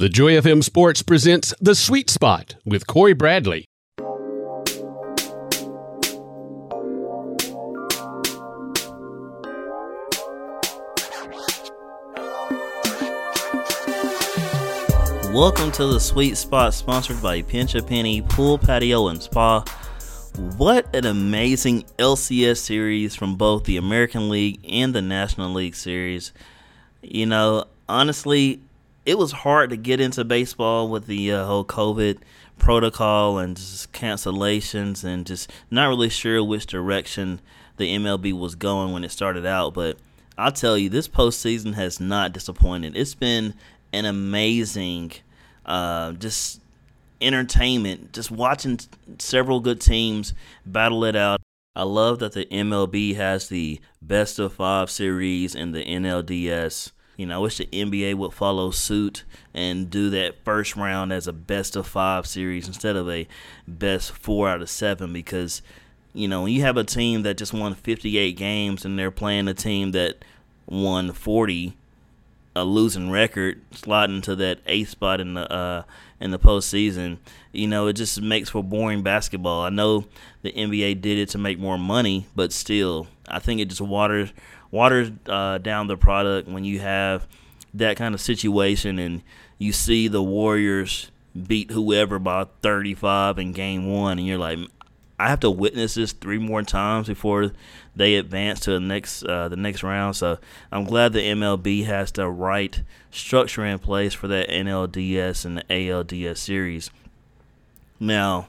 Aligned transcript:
The 0.00 0.08
Joy 0.08 0.32
FM 0.32 0.64
Sports 0.64 1.02
presents 1.02 1.52
The 1.60 1.74
Sweet 1.74 2.08
Spot 2.08 2.56
with 2.64 2.86
Cory 2.86 3.12
Bradley. 3.12 3.66
Welcome 15.34 15.70
to 15.72 15.84
the 15.84 15.98
Sweet 16.00 16.38
Spot, 16.38 16.72
sponsored 16.72 17.20
by 17.20 17.42
Pinch 17.42 17.74
a 17.74 17.82
Penny 17.82 18.22
Pool 18.22 18.56
Patio 18.56 19.08
and 19.08 19.22
Spa. 19.22 19.62
What 20.56 20.96
an 20.96 21.04
amazing 21.04 21.84
LCS 21.98 22.56
series 22.56 23.14
from 23.14 23.36
both 23.36 23.64
the 23.64 23.76
American 23.76 24.30
League 24.30 24.60
and 24.66 24.94
the 24.94 25.02
National 25.02 25.52
League 25.52 25.74
series. 25.74 26.32
You 27.02 27.26
know, 27.26 27.66
honestly, 27.86 28.62
it 29.10 29.18
was 29.18 29.32
hard 29.32 29.70
to 29.70 29.76
get 29.76 30.00
into 30.00 30.22
baseball 30.22 30.88
with 30.88 31.06
the 31.06 31.32
uh, 31.32 31.44
whole 31.44 31.64
COVID 31.64 32.18
protocol 32.58 33.38
and 33.38 33.56
just 33.56 33.92
cancellations 33.92 35.02
and 35.02 35.26
just 35.26 35.50
not 35.68 35.88
really 35.88 36.08
sure 36.08 36.44
which 36.44 36.64
direction 36.64 37.40
the 37.76 37.92
MLB 37.96 38.32
was 38.32 38.54
going 38.54 38.92
when 38.92 39.02
it 39.02 39.10
started 39.10 39.44
out. 39.44 39.74
But 39.74 39.98
I'll 40.38 40.52
tell 40.52 40.78
you, 40.78 40.88
this 40.88 41.08
postseason 41.08 41.74
has 41.74 41.98
not 41.98 42.32
disappointed. 42.32 42.96
It's 42.96 43.16
been 43.16 43.54
an 43.92 44.04
amazing, 44.04 45.10
uh, 45.66 46.12
just 46.12 46.60
entertainment. 47.20 48.12
Just 48.12 48.30
watching 48.30 48.78
several 49.18 49.58
good 49.58 49.80
teams 49.80 50.34
battle 50.64 51.04
it 51.04 51.16
out. 51.16 51.40
I 51.74 51.82
love 51.82 52.20
that 52.20 52.34
the 52.34 52.46
MLB 52.46 53.16
has 53.16 53.48
the 53.48 53.80
best 54.00 54.38
of 54.38 54.52
five 54.52 54.88
series 54.88 55.56
in 55.56 55.72
the 55.72 55.84
NLDS. 55.84 56.92
You 57.20 57.26
know, 57.26 57.34
I 57.34 57.38
wish 57.38 57.58
the 57.58 57.66
NBA 57.66 58.14
would 58.14 58.32
follow 58.32 58.70
suit 58.70 59.24
and 59.52 59.90
do 59.90 60.08
that 60.08 60.42
first 60.42 60.74
round 60.74 61.12
as 61.12 61.26
a 61.26 61.34
best 61.34 61.76
of 61.76 61.86
five 61.86 62.26
series 62.26 62.66
instead 62.66 62.96
of 62.96 63.10
a 63.10 63.28
best 63.68 64.12
four 64.12 64.48
out 64.48 64.62
of 64.62 64.70
seven 64.70 65.12
because, 65.12 65.60
you 66.14 66.26
know, 66.26 66.46
you 66.46 66.62
have 66.62 66.78
a 66.78 66.82
team 66.82 67.22
that 67.24 67.36
just 67.36 67.52
won 67.52 67.74
58 67.74 68.38
games 68.38 68.86
and 68.86 68.98
they're 68.98 69.10
playing 69.10 69.48
a 69.48 69.52
team 69.52 69.90
that 69.90 70.24
won 70.64 71.12
40, 71.12 71.76
a 72.56 72.64
losing 72.64 73.10
record, 73.10 73.60
sliding 73.70 74.22
to 74.22 74.34
that 74.36 74.60
eighth 74.64 74.88
spot 74.88 75.20
in 75.20 75.34
the 75.34 75.52
uh, 75.52 75.82
in 76.20 76.30
the 76.30 76.38
postseason, 76.38 77.18
you 77.52 77.68
know, 77.68 77.86
it 77.86 77.94
just 77.94 78.22
makes 78.22 78.48
for 78.48 78.64
boring 78.64 79.02
basketball. 79.02 79.60
I 79.60 79.68
know 79.68 80.06
the 80.40 80.52
NBA 80.52 81.02
did 81.02 81.18
it 81.18 81.28
to 81.30 81.38
make 81.38 81.58
more 81.58 81.76
money, 81.78 82.26
but 82.34 82.50
still, 82.50 83.08
I 83.28 83.40
think 83.40 83.60
it 83.60 83.68
just 83.68 83.82
waters 83.82 84.32
waters 84.70 85.10
uh, 85.26 85.58
down 85.58 85.86
the 85.86 85.96
product 85.96 86.48
when 86.48 86.64
you 86.64 86.80
have 86.80 87.26
that 87.74 87.96
kind 87.96 88.14
of 88.14 88.20
situation 88.20 88.98
and 88.98 89.22
you 89.58 89.72
see 89.72 90.08
the 90.08 90.22
Warriors 90.22 91.10
beat 91.46 91.70
whoever 91.70 92.18
by 92.18 92.46
35 92.62 93.38
in 93.38 93.52
game 93.52 93.92
one, 93.92 94.18
and 94.18 94.26
you're 94.26 94.38
like, 94.38 94.58
I 95.18 95.28
have 95.28 95.40
to 95.40 95.50
witness 95.50 95.94
this 95.94 96.12
three 96.12 96.38
more 96.38 96.62
times 96.62 97.06
before 97.06 97.52
they 97.94 98.14
advance 98.14 98.60
to 98.60 98.70
the 98.70 98.80
next 98.80 99.22
uh, 99.22 99.48
the 99.48 99.56
next 99.56 99.82
round. 99.82 100.16
So 100.16 100.38
I'm 100.72 100.84
glad 100.84 101.12
the 101.12 101.20
MLB 101.20 101.84
has 101.84 102.10
the 102.10 102.26
right 102.26 102.80
structure 103.10 103.64
in 103.66 103.78
place 103.78 104.14
for 104.14 104.28
that 104.28 104.48
NLDS 104.48 105.44
and 105.44 105.58
the 105.58 105.64
ALDS 105.64 106.38
series. 106.38 106.90
Now, 108.00 108.48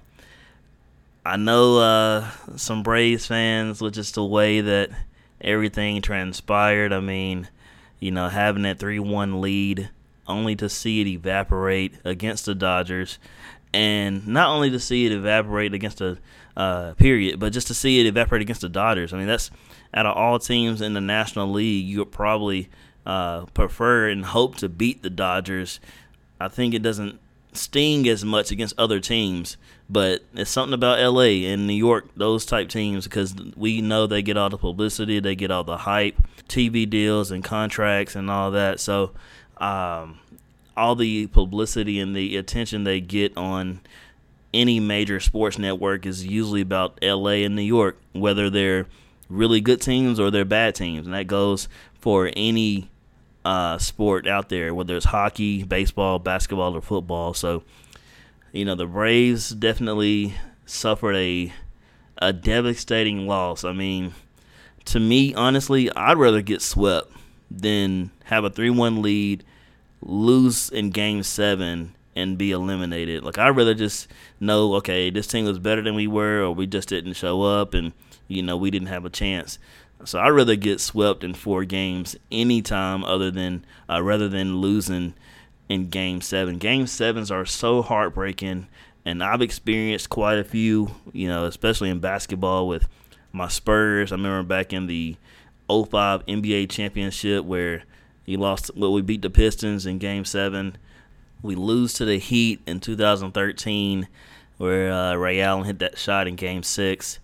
I 1.26 1.36
know 1.36 1.80
uh, 1.80 2.30
some 2.56 2.84
Braves 2.84 3.26
fans 3.26 3.82
with 3.82 3.94
just 3.94 4.16
the 4.16 4.24
way 4.24 4.62
that 4.62 4.92
everything 5.42 6.02
transpired. 6.02 6.94
I 6.94 7.00
mean, 7.00 7.48
you 8.00 8.12
know, 8.12 8.30
having 8.30 8.64
that 8.64 8.80
3 8.80 9.00
1 9.00 9.42
lead, 9.42 9.90
only 10.28 10.56
to 10.56 10.70
see 10.70 11.02
it 11.02 11.08
evaporate 11.08 11.94
against 12.04 12.46
the 12.46 12.56
Dodgers. 12.56 13.20
And 13.74 14.28
not 14.28 14.50
only 14.50 14.70
to 14.72 14.80
see 14.80 15.06
it 15.06 15.12
evaporate 15.12 15.74
against 15.74 16.00
the 16.00 16.18
uh, 16.58 16.94
period, 16.96 17.40
but 17.40 17.54
just 17.54 17.68
to 17.68 17.74
see 17.74 18.00
it 18.00 18.06
evaporate 18.06 18.42
against 18.42 18.62
the 18.62 18.70
Dodgers. 18.70 19.14
I 19.14 19.18
mean, 19.18 19.28
that's 19.28 19.52
out 19.94 20.06
of 20.06 20.16
all 20.16 20.40
teams 20.40 20.82
in 20.82 20.94
the 20.94 21.02
National 21.02 21.52
League, 21.52 21.86
you 21.86 22.00
would 22.00 22.12
probably 22.12 22.70
uh, 23.06 23.46
prefer 23.48 24.10
and 24.10 24.26
hope 24.26 24.58
to 24.58 24.70
beat 24.70 25.02
the 25.02 25.10
Dodgers. 25.10 25.80
I 26.40 26.48
think 26.48 26.74
it 26.74 26.82
doesn't 26.82 27.20
sting 27.54 28.08
as 28.08 28.24
much 28.24 28.52
against 28.52 28.78
other 28.78 29.00
teams, 29.00 29.58
but 29.92 30.24
it's 30.34 30.50
something 30.50 30.74
about 30.74 31.00
LA 31.00 31.50
and 31.52 31.68
New 31.68 31.74
York, 31.74 32.08
those 32.16 32.46
type 32.46 32.70
teams, 32.70 33.04
because 33.04 33.36
we 33.58 33.82
know 33.82 34.08
they 34.08 34.22
get 34.22 34.38
all 34.38 34.50
the 34.50 34.58
publicity, 34.58 35.20
they 35.20 35.36
get 35.36 35.52
all 35.52 35.66
the 35.66 35.80
hype, 35.80 36.16
TV 36.48 36.90
deals 36.90 37.30
and 37.30 37.44
contracts 37.44 38.16
and 38.16 38.30
all 38.30 38.52
that. 38.52 38.80
So, 38.80 39.12
um, 39.58 40.20
all 40.78 40.96
the 40.96 41.28
publicity 41.28 42.00
and 42.00 42.16
the 42.16 42.38
attention 42.38 42.86
they 42.86 43.02
get 43.02 43.36
on 43.36 43.82
any 44.54 44.80
major 44.80 45.20
sports 45.20 45.58
network 45.58 46.06
is 46.06 46.26
usually 46.26 46.62
about 46.62 46.98
LA 47.04 47.44
and 47.44 47.58
New 47.58 47.62
York, 47.62 47.98
whether 48.14 48.50
they're 48.50 48.88
really 49.30 49.60
good 49.60 49.82
teams 49.82 50.22
or 50.22 50.32
they're 50.32 50.46
bad 50.46 50.74
teams. 50.74 51.06
And 51.06 51.14
that 51.14 51.28
goes 51.28 51.68
for 52.00 52.32
any 52.38 52.90
uh, 53.44 53.78
sport 53.78 54.26
out 54.26 54.48
there, 54.48 54.74
whether 54.74 54.96
it's 54.96 55.08
hockey, 55.08 55.64
baseball, 55.64 56.18
basketball, 56.18 56.78
or 56.78 56.82
football. 56.82 57.34
So, 57.34 57.64
you 58.52 58.66
know, 58.66 58.76
the 58.76 58.86
Braves 58.86 59.50
definitely 59.50 60.34
suffered 60.66 61.16
a 61.16 61.54
a 62.18 62.32
devastating 62.32 63.28
loss. 63.28 63.64
I 63.64 63.72
mean, 63.72 64.14
to 64.86 65.00
me, 65.00 65.34
honestly, 65.34 65.92
I'd 65.96 66.18
rather 66.18 66.42
get 66.42 66.62
swept 66.62 67.12
than 67.50 68.12
have 68.26 68.44
a 68.44 68.50
three-one 68.50 69.02
lead, 69.02 69.44
lose 70.02 70.70
in 70.70 70.92
Game 70.92 71.24
Seven, 71.24 71.96
and 72.16 72.38
be 72.38 72.52
eliminated. 72.52 73.24
Like 73.24 73.38
I'd 73.38 73.56
rather 73.56 73.74
just 73.74 74.08
know, 74.40 74.76
okay, 74.76 75.10
this 75.10 75.28
team 75.28 75.46
was 75.46 75.60
better 75.60 75.82
than 75.82 75.96
we 75.96 76.08
were, 76.08 76.42
or 76.42 76.52
we 76.52 76.68
just 76.68 76.90
didn't 76.90 77.14
show 77.14 77.42
up, 77.42 77.74
and 77.74 77.94
you 78.28 78.44
know 78.44 78.58
we 78.58 78.72
didn't 78.72 78.90
have 78.90 79.06
a 79.06 79.10
chance. 79.10 79.58
So 80.04 80.20
I'd 80.20 80.30
rather 80.30 80.56
get 80.56 80.80
swept 80.82 81.24
in 81.24 81.36
four 81.36 81.64
games 81.64 82.16
anytime 82.32 83.04
other 83.04 83.30
than 83.30 83.66
uh, 83.90 84.02
rather 84.02 84.28
than 84.28 84.58
losing 84.58 85.14
in 85.72 85.90
game 85.90 86.22
seven. 86.22 86.58
Game 86.58 86.86
sevens 86.86 87.32
are 87.32 87.46
so 87.46 87.82
heartbreaking, 87.82 88.68
and 89.06 89.24
I've 89.24 89.42
experienced 89.42 90.10
quite 90.10 90.38
a 90.38 90.44
few, 90.44 90.92
you 91.14 91.28
know, 91.28 91.46
especially 91.46 91.90
in 91.90 92.00
basketball 92.00 92.68
with 92.68 92.88
my 93.32 93.48
Spurs. 93.48 94.12
I 94.12 94.16
remember 94.16 94.44
back 94.44 94.74
in 94.74 94.88
the 94.88 95.16
05 95.70 96.26
NBA 96.26 96.70
championship 96.70 97.46
where 97.46 97.84
he 98.26 98.36
lost, 98.38 98.72
well, 98.76 98.92
we 98.92 99.02
beat 99.02 99.22
the 99.22 99.30
Pistons 99.30 99.86
in 99.86 99.98
game 99.98 100.26
seven. 100.26 100.78
We 101.42 101.56
lose 101.56 101.94
to 101.94 102.06
the 102.06 102.18
Heat 102.18 102.62
in 102.68 102.80
2013 102.80 104.08
where 104.58 104.92
uh, 104.92 105.16
Ray 105.16 105.42
Allen 105.42 105.64
hit 105.64 105.80
that 105.80 105.98
shot 105.98 106.28
in 106.28 106.36
game 106.36 106.62
six. 106.62 107.20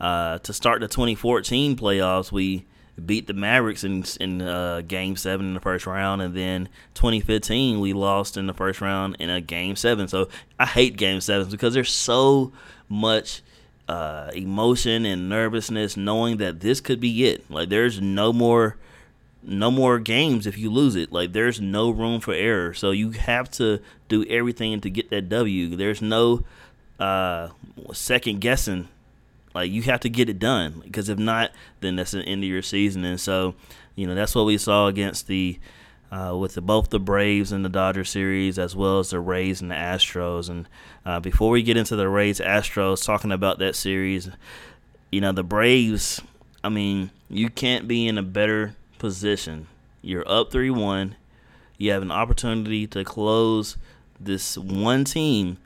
Uh, 0.00 0.38
to 0.38 0.52
start 0.52 0.80
the 0.80 0.88
2014 0.88 1.76
playoffs, 1.76 2.32
we 2.32 2.66
beat 3.04 3.26
the 3.26 3.34
Mavericks 3.34 3.84
in 3.84 4.04
in 4.20 4.42
uh, 4.42 4.82
Game 4.86 5.16
Seven 5.16 5.46
in 5.46 5.54
the 5.54 5.60
first 5.60 5.86
round, 5.86 6.22
and 6.22 6.34
then 6.34 6.68
2015 6.94 7.80
we 7.80 7.92
lost 7.92 8.36
in 8.36 8.46
the 8.46 8.54
first 8.54 8.80
round 8.80 9.16
in 9.18 9.30
a 9.30 9.40
Game 9.40 9.76
Seven. 9.76 10.08
So 10.08 10.28
I 10.58 10.66
hate 10.66 10.96
Game 10.96 11.20
Sevens 11.20 11.50
because 11.50 11.74
there's 11.74 11.92
so 11.92 12.52
much 12.88 13.42
uh, 13.88 14.30
emotion 14.34 15.04
and 15.04 15.28
nervousness 15.28 15.96
knowing 15.96 16.36
that 16.38 16.60
this 16.60 16.80
could 16.80 17.00
be 17.00 17.26
it. 17.26 17.50
Like 17.50 17.68
there's 17.68 18.00
no 18.00 18.32
more 18.32 18.76
no 19.42 19.70
more 19.70 19.98
games 19.98 20.46
if 20.46 20.56
you 20.56 20.70
lose 20.70 20.94
it. 20.94 21.12
Like 21.12 21.32
there's 21.32 21.60
no 21.60 21.90
room 21.90 22.20
for 22.20 22.32
error. 22.32 22.74
So 22.74 22.90
you 22.90 23.10
have 23.10 23.50
to 23.52 23.80
do 24.08 24.24
everything 24.26 24.80
to 24.80 24.90
get 24.90 25.10
that 25.10 25.28
W. 25.28 25.74
There's 25.74 26.00
no 26.00 26.44
uh, 27.00 27.48
second 27.92 28.40
guessing 28.40 28.88
like 29.54 29.70
you 29.70 29.82
have 29.82 30.00
to 30.00 30.08
get 30.08 30.28
it 30.28 30.38
done 30.38 30.82
because 30.84 31.08
if 31.08 31.18
not, 31.18 31.52
then 31.80 31.96
that's 31.96 32.12
the 32.12 32.22
end 32.22 32.42
of 32.42 32.48
your 32.48 32.62
season. 32.62 33.04
And 33.04 33.20
so, 33.20 33.54
you 33.94 34.06
know, 34.06 34.14
that's 34.14 34.34
what 34.34 34.46
we 34.46 34.58
saw 34.58 34.86
against 34.86 35.26
the 35.26 35.58
uh, 36.10 36.36
with 36.36 36.54
the, 36.54 36.60
both 36.60 36.90
the 36.90 37.00
Braves 37.00 37.52
and 37.52 37.64
the 37.64 37.70
Dodger 37.70 38.04
series, 38.04 38.58
as 38.58 38.76
well 38.76 38.98
as 38.98 39.10
the 39.10 39.20
Rays 39.20 39.62
and 39.62 39.70
the 39.70 39.74
Astros. 39.74 40.50
And 40.50 40.68
uh, 41.06 41.20
before 41.20 41.50
we 41.50 41.62
get 41.62 41.78
into 41.78 41.96
the 41.96 42.08
Rays 42.08 42.38
Astros, 42.38 43.04
talking 43.04 43.32
about 43.32 43.58
that 43.60 43.74
series, 43.74 44.30
you 45.10 45.20
know, 45.20 45.32
the 45.32 45.42
Braves. 45.42 46.20
I 46.62 46.68
mean, 46.68 47.10
you 47.28 47.48
can't 47.48 47.88
be 47.88 48.06
in 48.06 48.18
a 48.18 48.22
better 48.22 48.74
position. 48.98 49.68
You're 50.02 50.28
up 50.28 50.52
three 50.52 50.70
one. 50.70 51.16
You 51.78 51.92
have 51.92 52.02
an 52.02 52.12
opportunity 52.12 52.86
to 52.88 53.04
close 53.04 53.76
this 54.20 54.56
one 54.56 55.04
team 55.04 55.58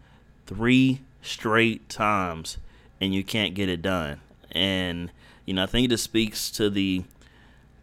three 0.46 1.00
straight 1.22 1.88
times 1.88 2.56
and 3.00 3.14
you 3.14 3.24
can't 3.24 3.54
get 3.54 3.68
it 3.68 3.82
done. 3.82 4.20
And 4.52 5.10
you 5.44 5.54
know, 5.54 5.62
I 5.62 5.66
think 5.66 5.86
it 5.86 5.90
just 5.90 6.04
speaks 6.04 6.50
to 6.52 6.70
the 6.70 7.04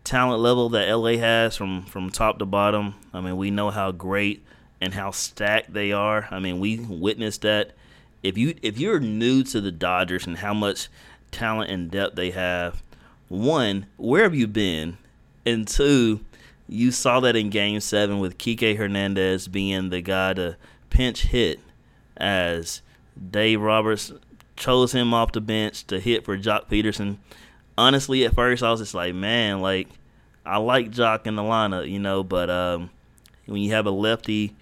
talent 0.04 0.42
level 0.42 0.70
that 0.70 0.92
LA 0.92 1.18
has 1.18 1.56
from 1.56 1.84
from 1.86 2.10
top 2.10 2.40
to 2.40 2.46
bottom. 2.46 2.96
I 3.14 3.22
mean, 3.22 3.38
we 3.38 3.52
know 3.52 3.70
how 3.70 3.92
great 3.92 4.44
and 4.82 4.94
how 4.94 5.12
stacked 5.12 5.74
they 5.74 5.92
are. 5.92 6.28
I 6.30 6.40
mean, 6.40 6.60
we 6.60 6.78
witnessed 6.80 7.42
that. 7.44 7.72
If 8.22 8.38
you 8.38 8.56
if 8.62 8.78
you're 8.78 9.00
new 9.00 9.44
to 9.44 9.62
the 9.62 9.72
Dodgers 9.72 10.28
and 10.28 10.38
how 10.38 10.54
much 10.54 10.90
talent 11.32 11.72
and 11.72 11.90
depth 11.92 12.16
they 12.16 12.32
have, 12.32 12.84
one, 13.28 13.88
where 13.98 14.24
have 14.24 14.36
you 14.36 14.48
been? 14.48 14.98
And 15.46 15.68
two, 15.68 16.22
you 16.68 16.92
saw 16.92 17.20
that 17.22 17.36
in 17.36 17.50
Game 17.50 17.80
Seven 17.80 18.20
with 18.20 18.38
Kike 18.38 18.78
Hernandez 18.78 19.48
being 19.48 19.90
the 19.90 20.02
guy 20.02 20.34
to 20.34 20.58
pinch 20.90 21.24
hit 21.24 21.60
as 22.16 22.82
Dave 23.32 23.62
Roberts 23.62 24.12
chose 24.64 24.94
him 24.94 25.14
off 25.14 25.34
the 25.34 25.42
bench 25.42 25.86
to 25.88 26.00
hit 26.00 26.24
for 26.24 26.38
Joc 26.38 26.70
Pederson. 26.70 27.18
Honestly, 27.78 28.26
at 28.26 28.34
first 28.34 28.64
I 28.64 28.72
was 28.72 28.80
just 28.80 28.94
like, 28.94 29.14
man, 29.14 29.62
like 29.62 29.90
I 30.46 30.58
like 30.58 30.92
Joc 30.92 31.28
in 31.28 31.36
the 31.36 31.42
lineup, 31.42 31.90
you 31.90 32.00
know, 32.00 32.24
but 32.24 32.50
um, 32.50 32.90
when 33.46 33.62
you 33.62 33.72
have 33.74 33.86
a 33.86 33.92
lefty 33.92 34.56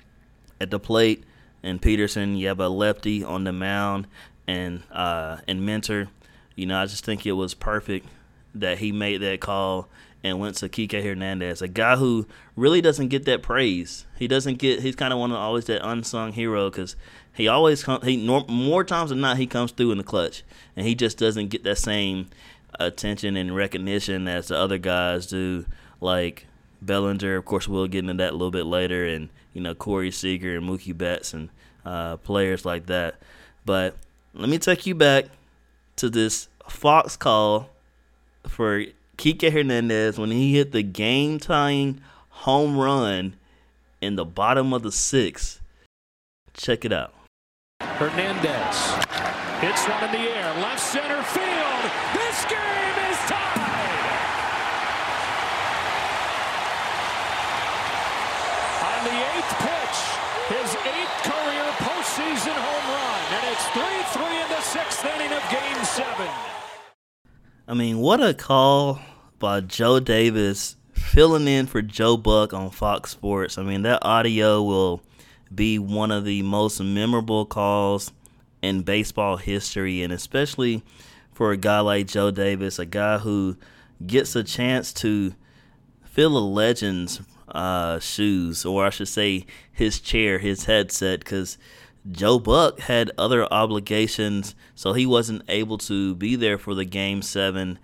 at 0.60 0.72
the 0.72 0.80
plate 0.80 1.24
and 1.62 1.82
Pederson, 1.82 2.38
you 2.38 2.48
have 2.48 2.60
a 2.60 2.70
lefty 2.70 3.24
on 3.24 3.44
the 3.44 3.52
mound 3.52 4.08
and 4.48 4.84
uh, 4.92 5.38
and 5.48 5.66
Minter, 5.66 6.10
you 6.56 6.66
know, 6.66 6.82
I 6.82 6.86
just 6.86 7.06
think 7.06 7.26
it 7.26 7.34
was 7.34 7.54
perfect 7.54 8.08
that 8.56 8.80
he 8.80 8.92
made 8.92 9.22
that 9.22 9.40
call 9.40 9.88
and 10.24 10.40
went 10.40 10.56
to 10.58 10.70
Kike 10.70 11.04
Hernandez, 11.04 11.62
a 11.62 11.68
guy 11.68 11.96
who 11.96 12.28
really 12.56 12.82
doesn't 12.82 13.08
get 13.08 13.26
that 13.26 13.42
praise. 13.42 14.06
He 14.18 14.28
doesn't 14.28 14.60
get. 14.60 14.82
He's 14.82 14.96
kind 14.96 15.14
of 15.14 15.20
one 15.20 15.32
of 15.32 15.38
always 15.38 15.66
that 15.66 15.88
unsung 15.88 16.34
hero 16.34 16.70
because 16.70 16.96
he 17.34 17.48
always 17.48 17.84
comes. 17.84 18.06
He 18.06 18.18
more 18.18 18.84
times 18.84 19.10
than 19.10 19.22
not 19.22 19.38
he 19.38 19.48
comes 19.48 19.72
through 19.72 19.92
in 19.92 19.98
the 19.98 20.04
clutch, 20.04 20.44
and 20.76 20.86
he 20.86 20.96
just 20.96 21.18
doesn't 21.18 21.48
get 21.48 21.64
that 21.64 21.78
same 21.78 22.28
attention 22.80 23.36
and 23.36 23.56
recognition 23.56 24.28
as 24.28 24.50
the 24.50 24.58
other 24.58 24.78
guys 24.78 25.28
do. 25.28 25.66
Like 26.02 26.48
Bellinger, 26.82 27.38
of 27.38 27.46
course, 27.46 27.68
we'll 27.68 27.88
get 27.88 28.00
into 28.00 28.16
that 28.16 28.32
a 28.32 28.34
little 28.34 28.52
bit 28.52 28.66
later, 28.66 29.06
and 29.06 29.30
you 29.54 29.62
know 29.62 29.74
Corey 29.74 30.12
Seager 30.12 30.58
and 30.58 30.68
Mookie 30.68 30.98
Betts 30.98 31.34
and 31.34 31.50
uh, 31.86 32.18
players 32.18 32.66
like 32.66 32.88
that. 32.88 33.16
But 33.66 33.96
let 34.34 34.50
me 34.50 34.58
take 34.58 34.86
you 34.86 34.96
back 34.96 35.26
to 35.98 36.10
this 36.10 36.48
Fox 36.68 37.16
call 37.16 37.70
for 38.48 38.84
Kike 39.18 39.52
Hernandez 39.52 40.18
when 40.18 40.32
he 40.32 40.56
hit 40.56 40.72
the 40.72 40.84
game 40.84 41.40
tying 41.40 42.02
home 42.30 42.78
run 42.78 43.36
in 44.02 44.16
the 44.16 44.26
bottom 44.26 44.74
of 44.74 44.82
the 44.82 44.92
sixth. 44.92 45.62
Check 46.54 46.84
it 46.84 46.92
out. 46.92 47.14
Hernandez 47.98 48.78
hits 49.62 49.88
one 49.88 50.04
in 50.06 50.12
the 50.12 50.26
air, 50.34 50.50
left 50.62 50.80
center 50.80 51.22
field. 51.22 51.82
This 52.18 52.38
game 52.50 52.98
is 53.10 53.18
tied. 53.30 53.62
On 58.90 59.00
the 59.06 59.18
eighth 59.38 59.54
pitch, 59.62 59.98
his 60.58 60.70
eighth 60.90 61.18
career 61.30 61.66
postseason 61.86 62.58
home 62.58 62.88
run, 62.90 63.22
and 63.38 63.44
it's 63.54 63.66
3-3 63.78 64.44
in 64.44 64.50
the 64.50 64.62
sixth 64.62 65.06
inning 65.06 65.32
of 65.32 65.44
Game 65.50 65.84
Seven. 65.86 66.30
I 67.68 67.74
mean, 67.74 68.00
what 68.00 68.22
a 68.22 68.34
call 68.34 69.00
by 69.38 69.62
Joe 69.62 70.00
Davis 70.00 70.76
filling 70.94 71.48
in 71.48 71.68
for 71.68 71.82
Joe 71.82 72.18
Buck 72.18 72.54
on 72.54 72.70
Fox 72.70 73.12
Sports. 73.12 73.58
I 73.58 73.64
mean, 73.64 73.84
that 73.84 74.04
audio 74.04 74.62
will 74.64 75.02
be 75.54 75.80
one 75.80 76.12
of 76.12 76.26
the 76.26 76.42
most 76.44 76.80
memorable 76.80 77.46
calls 77.46 78.12
in 78.62 78.84
baseball 78.84 79.38
history, 79.38 80.02
and 80.02 80.14
especially 80.14 80.84
for 81.34 81.52
a 81.52 81.58
guy 81.58 81.80
like 81.80 82.08
Joe 82.08 82.32
Davis, 82.32 82.80
a 82.80 82.86
guy 82.86 83.18
who 83.18 83.58
gets 84.06 84.36
a 84.36 84.44
chance 84.44 84.94
to 84.94 85.34
fill 86.04 86.38
a 86.38 86.40
legend's 86.40 87.22
uh, 87.48 88.00
shoes, 88.00 88.66
or 88.66 88.86
I 88.86 88.90
should 88.90 89.08
say, 89.08 89.46
his 89.72 90.00
chair, 90.00 90.40
his 90.40 90.66
headset, 90.66 91.20
because 91.20 91.58
Joe 92.10 92.40
Buck 92.40 92.80
had 92.82 93.12
other 93.18 93.52
obligations, 93.52 94.56
so 94.76 94.94
he 94.94 95.06
wasn't 95.06 95.44
able 95.48 95.78
to 95.80 96.16
be 96.16 96.36
there 96.36 96.58
for 96.58 96.74
the 96.74 96.86
Game 96.86 97.22
7 97.22 97.78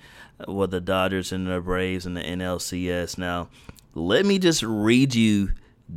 with 0.48 0.72
the 0.72 0.82
Dodgers 0.82 1.32
and 1.32 1.48
the 1.48 1.60
Braves 1.60 2.06
and 2.06 2.16
the 2.16 2.22
NLCS. 2.22 3.18
Now, 3.18 3.50
let 3.94 4.26
me 4.26 4.40
just 4.40 4.64
read 4.64 5.16
you 5.16 5.50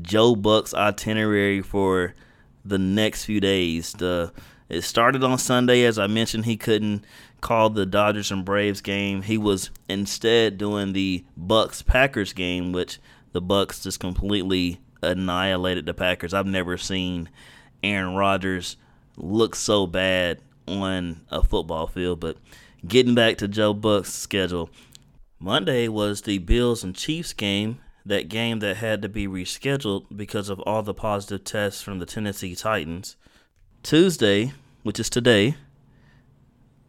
Joe 0.02 0.34
Buck's 0.34 0.74
itinerary 0.74 1.62
for 1.62 2.14
the 2.64 2.78
next 2.78 3.24
few 3.24 3.40
days. 3.40 3.92
The 3.92 4.32
it 4.68 4.82
started 4.82 5.24
on 5.24 5.38
Sunday, 5.38 5.84
as 5.84 5.98
I 5.98 6.06
mentioned. 6.06 6.44
He 6.44 6.56
couldn't 6.56 7.04
call 7.40 7.70
the 7.70 7.86
Dodgers 7.86 8.30
and 8.30 8.44
Braves 8.44 8.80
game. 8.80 9.22
He 9.22 9.36
was 9.36 9.70
instead 9.88 10.58
doing 10.58 10.92
the 10.92 11.24
Bucs 11.38 11.84
Packers 11.84 12.32
game, 12.32 12.72
which 12.72 13.00
the 13.32 13.42
Bucs 13.42 13.82
just 13.82 13.98
completely 13.98 14.80
annihilated 15.02 15.86
the 15.86 15.94
Packers. 15.94 16.32
I've 16.32 16.46
never 16.46 16.76
seen 16.76 17.28
Aaron 17.82 18.14
Rodgers 18.14 18.76
look 19.16 19.56
so 19.56 19.86
bad 19.86 20.40
on 20.68 21.22
a 21.30 21.42
football 21.42 21.88
field, 21.88 22.20
but 22.20 22.36
Getting 22.86 23.14
back 23.14 23.36
to 23.38 23.48
Joe 23.48 23.74
Buck's 23.74 24.12
schedule, 24.12 24.70
Monday 25.38 25.86
was 25.86 26.22
the 26.22 26.38
Bills 26.38 26.82
and 26.82 26.94
Chiefs 26.94 27.34
game, 27.34 27.78
that 28.04 28.28
game 28.28 28.60
that 28.60 28.78
had 28.78 29.02
to 29.02 29.08
be 29.08 29.26
rescheduled 29.26 30.04
because 30.16 30.48
of 30.48 30.60
all 30.60 30.82
the 30.82 30.94
positive 30.94 31.44
tests 31.44 31.82
from 31.82 31.98
the 31.98 32.06
Tennessee 32.06 32.54
Titans. 32.54 33.16
Tuesday, 33.82 34.52
which 34.82 34.98
is 35.00 35.10
today, 35.10 35.56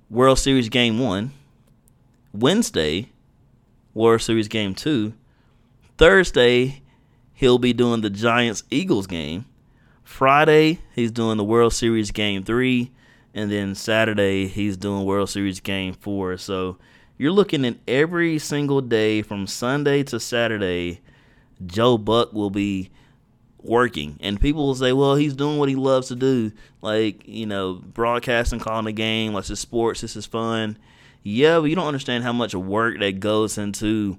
World 0.09 0.39
Series 0.39 0.69
Game 0.69 0.99
1. 0.99 1.31
Wednesday, 2.33 3.09
World 3.93 4.21
Series 4.21 4.47
Game 4.47 4.73
2. 4.73 5.13
Thursday, 5.97 6.81
he'll 7.33 7.59
be 7.59 7.73
doing 7.73 8.01
the 8.01 8.09
Giants 8.09 8.63
Eagles 8.71 9.07
game. 9.07 9.45
Friday, 10.03 10.79
he's 10.95 11.11
doing 11.11 11.37
the 11.37 11.43
World 11.43 11.73
Series 11.73 12.11
Game 12.11 12.43
3 12.43 12.91
and 13.33 13.51
then 13.51 13.75
Saturday 13.75 14.47
he's 14.47 14.77
doing 14.77 15.05
World 15.05 15.29
Series 15.29 15.59
Game 15.59 15.93
Four. 15.93 16.37
So 16.37 16.77
you're 17.21 17.31
looking 17.31 17.63
at 17.65 17.75
every 17.87 18.39
single 18.39 18.81
day 18.81 19.21
from 19.21 19.45
Sunday 19.45 20.01
to 20.01 20.19
Saturday. 20.19 21.01
Joe 21.63 21.95
Buck 21.99 22.33
will 22.33 22.49
be 22.49 22.89
working, 23.61 24.17
and 24.21 24.41
people 24.41 24.65
will 24.65 24.73
say, 24.73 24.91
"Well, 24.91 25.13
he's 25.13 25.35
doing 25.35 25.59
what 25.59 25.69
he 25.69 25.75
loves 25.75 26.07
to 26.07 26.15
do, 26.15 26.51
like 26.81 27.27
you 27.27 27.45
know, 27.45 27.75
broadcasting, 27.75 28.59
calling 28.59 28.85
the 28.85 28.91
game. 28.91 29.33
Like 29.33 29.45
this 29.45 29.59
sports. 29.59 30.01
This 30.01 30.15
is 30.15 30.25
fun." 30.25 30.79
Yeah, 31.21 31.59
but 31.59 31.65
you 31.65 31.75
don't 31.75 31.85
understand 31.85 32.23
how 32.23 32.33
much 32.33 32.55
work 32.55 32.97
that 32.97 33.19
goes 33.19 33.55
into 33.55 34.17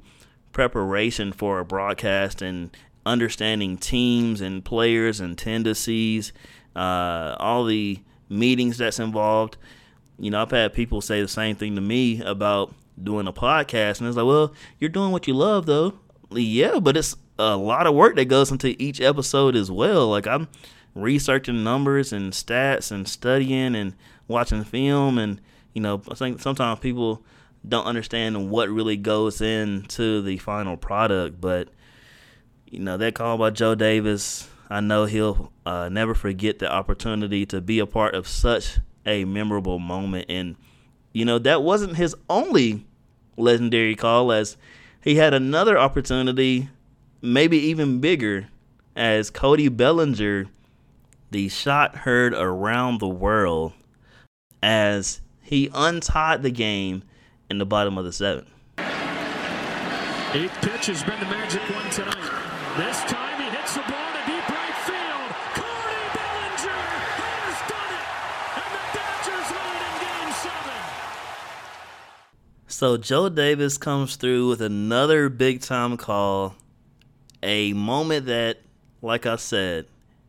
preparation 0.53 1.33
for 1.33 1.59
a 1.59 1.65
broadcast 1.65 2.41
and 2.41 2.71
understanding 3.05 3.79
teams 3.79 4.41
and 4.41 4.65
players 4.65 5.19
and 5.19 5.37
tendencies, 5.37 6.33
uh, 6.77 7.35
all 7.41 7.65
the 7.65 7.99
meetings 8.29 8.79
that's 8.79 9.01
involved. 9.01 9.57
You 10.21 10.31
know, 10.31 10.43
I've 10.43 10.53
had 10.53 10.73
people 10.73 11.01
say 11.01 11.21
the 11.21 11.27
same 11.27 11.57
thing 11.57 11.75
to 11.75 11.81
me 11.81 12.23
about 12.23 12.73
doing 13.01 13.27
a 13.27 13.33
podcast, 13.33 13.99
and 13.99 14.09
it's 14.09 14.17
like, 14.17 14.27
well, 14.27 14.55
you're 14.79 14.91
doing 14.91 15.13
what 15.13 15.27
you 15.27 15.35
love, 15.35 15.67
though. 15.67 15.95
Yeah, 16.31 16.79
but 16.81 16.97
it's 16.97 17.17
a 17.39 17.57
lot 17.57 17.87
of 17.87 17.95
work 17.95 18.17
that 18.17 18.27
goes 18.27 18.51
into 18.51 18.81
each 18.83 19.01
episode 19.01 19.55
as 19.55 19.71
well. 19.71 20.09
Like 20.09 20.27
I'm 20.27 20.49
researching 20.95 21.63
numbers 21.63 22.13
and 22.13 22.33
stats 22.33 22.91
and 22.91 23.07
studying 23.07 23.75
and 23.75 23.95
watching 24.29 24.65
film, 24.65 25.19
and 25.19 25.41
you 25.75 25.83
know, 25.83 26.03
I 26.11 26.15
think 26.15 26.41
sometimes 26.41 26.81
people 26.81 27.23
don't 27.67 27.87
understand 27.87 28.51
what 28.51 28.69
really 28.69 28.97
goes 28.97 29.41
into 29.41 30.23
the 30.23 30.39
final 30.39 30.77
product, 30.77 31.41
but 31.41 31.69
you 32.67 32.79
know, 32.79 32.97
that 32.97 33.15
call 33.15 33.39
by 33.39 33.51
Joe 33.51 33.75
Davis 33.75 34.49
I 34.73 34.81
know 34.81 35.05
he'll 35.05 35.53
uh, 35.67 35.91
never 35.91 36.15
forget 36.15 36.59
the 36.59 36.73
opportunity 36.73 37.45
to 37.45 37.61
be 37.61 37.79
a 37.79 37.85
part 37.85 38.15
of 38.15 38.27
such 38.27 38.79
a 39.05 39.27
memorable 39.27 39.79
moment. 39.79 40.25
And, 40.31 40.57
you 41.13 41.25
know, 41.25 41.39
that 41.39 41.63
wasn't 41.63 41.97
his 41.97 42.15
only 42.29 42.85
legendary 43.37 43.95
call, 43.95 44.33
as 44.33 44.57
he 45.03 45.17
had 45.17 45.35
another 45.35 45.79
opportunity, 45.79 46.69
maybe 47.21 47.59
even 47.59 48.01
bigger, 48.01 48.49
as 48.95 49.31
Cody 49.31 49.69
Bellinger, 49.69 50.47
the 51.31 51.49
shot 51.49 51.97
heard 51.99 52.35
around 52.35 53.01
the 53.01 53.09
world, 53.09 53.73
as 54.63 55.21
he 55.43 55.71
untied 55.75 56.43
the 56.43 56.51
game 56.51 57.03
in 57.49 57.59
the 57.59 57.67
bottom 57.67 57.99
of 57.99 58.05
the 58.05 58.13
seventh. 58.13 58.49
Eighth 60.35 60.57
pitch 60.63 60.87
has 60.87 61.03
been 61.05 61.21
the 61.21 61.27
magic 61.27 61.61
one 61.75 61.91
tonight. 61.91 62.17
This 62.79 63.05
time 63.05 63.37
he 63.37 63.51
hits 63.51 63.75
the 63.75 63.85
ball 63.85 64.13
to 64.17 64.23
deep 64.25 64.49
right 64.49 64.79
field. 64.89 65.29
Cody 65.53 66.01
Bellinger 66.17 66.81
has 67.21 67.57
done 67.69 67.93
it, 67.93 68.09
and 68.57 68.71
the 68.73 68.81
Dodgers 68.97 69.49
lead 69.53 69.81
in 69.85 69.95
Game 70.01 70.33
Seven. 70.41 70.81
So 72.73 72.97
Joe 72.97 73.29
Davis 73.29 73.77
comes 73.77 74.17
through 74.17 74.49
with 74.49 74.63
another 74.63 75.29
big 75.29 75.61
time 75.61 75.99
call, 75.99 76.55
a 77.43 77.75
moment 77.75 78.25
that, 78.27 78.63
like 79.03 79.27
I 79.27 79.37
said, 79.37 79.89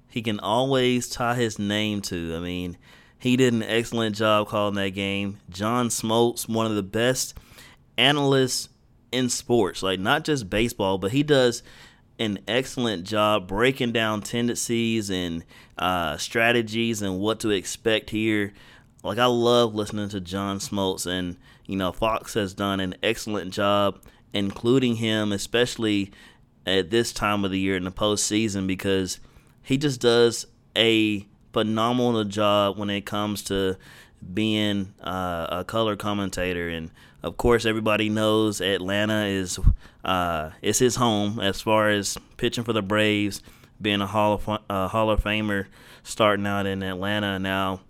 he 0.09 0.21
can 0.21 0.41
always 0.41 1.07
tie 1.07 1.35
his 1.35 1.57
name 1.57 2.01
to. 2.01 2.35
I 2.35 2.39
mean, 2.41 2.77
he 3.17 3.37
did 3.37 3.53
an 3.53 3.63
excellent 3.63 4.17
job 4.17 4.49
calling 4.49 4.75
that 4.75 4.89
game. 4.89 5.39
John 5.49 5.87
Smoltz, 5.87 6.49
one 6.49 6.65
of 6.65 6.75
the 6.75 6.83
best 6.83 7.33
analysts 7.97 8.67
in 9.13 9.29
sports, 9.29 9.81
like 9.81 10.01
not 10.01 10.25
just 10.25 10.49
baseball, 10.49 10.97
but 10.97 11.13
he 11.13 11.23
does 11.23 11.63
an 12.19 12.39
excellent 12.45 13.05
job 13.05 13.47
breaking 13.47 13.93
down 13.93 14.21
tendencies 14.21 15.09
and 15.09 15.45
uh, 15.77 16.17
strategies 16.17 17.01
and 17.01 17.19
what 17.19 17.39
to 17.39 17.51
expect 17.51 18.09
here. 18.09 18.51
Like 19.03 19.17
I 19.17 19.25
love 19.25 19.75
listening 19.75 20.09
to 20.09 20.21
John 20.21 20.59
Smoltz, 20.59 21.05
and 21.05 21.37
you 21.65 21.75
know 21.75 21.91
Fox 21.91 22.33
has 22.33 22.53
done 22.53 22.79
an 22.79 22.95
excellent 23.03 23.53
job 23.53 23.99
including 24.33 24.95
him, 24.95 25.31
especially 25.31 26.11
at 26.65 26.89
this 26.89 27.13
time 27.13 27.45
of 27.45 27.51
the 27.51 27.59
year 27.59 27.77
in 27.77 27.83
the 27.83 27.91
postseason 27.91 28.67
because 28.67 29.19
he 29.61 29.77
just 29.77 30.01
does 30.01 30.47
a 30.75 31.25
phenomenal 31.53 32.23
job 32.23 32.77
when 32.77 32.89
it 32.89 33.05
comes 33.05 33.43
to 33.43 33.77
being 34.33 34.93
uh, 35.03 35.47
a 35.49 35.63
color 35.63 35.95
commentator. 35.95 36.67
And 36.67 36.89
of 37.21 37.37
course, 37.37 37.65
everybody 37.65 38.09
knows 38.09 38.59
Atlanta 38.59 39.25
is 39.25 39.59
uh, 40.03 40.49
it's 40.61 40.79
his 40.79 40.95
home 40.95 41.39
as 41.39 41.61
far 41.61 41.89
as 41.89 42.17
pitching 42.37 42.63
for 42.63 42.73
the 42.73 42.81
Braves, 42.81 43.41
being 43.81 44.01
a 44.01 44.07
Hall 44.07 44.33
of 44.33 44.49
uh, 44.69 44.87
Hall 44.87 45.11
of 45.11 45.23
Famer, 45.23 45.67
starting 46.01 46.47
out 46.47 46.65
in 46.65 46.81
Atlanta 46.81 47.37
now. 47.39 47.81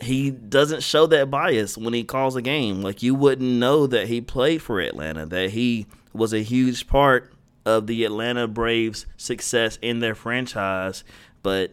He 0.00 0.30
doesn't 0.30 0.82
show 0.82 1.06
that 1.08 1.30
bias 1.30 1.76
when 1.76 1.92
he 1.92 2.04
calls 2.04 2.36
a 2.36 2.42
game. 2.42 2.82
Like 2.82 3.02
you 3.02 3.14
wouldn't 3.14 3.58
know 3.58 3.86
that 3.86 4.06
he 4.08 4.20
played 4.20 4.62
for 4.62 4.80
Atlanta, 4.80 5.26
that 5.26 5.50
he 5.50 5.86
was 6.12 6.32
a 6.32 6.42
huge 6.42 6.86
part 6.86 7.32
of 7.66 7.86
the 7.86 8.04
Atlanta 8.04 8.46
Braves' 8.46 9.06
success 9.16 9.78
in 9.82 9.98
their 9.98 10.14
franchise. 10.14 11.04
But 11.42 11.72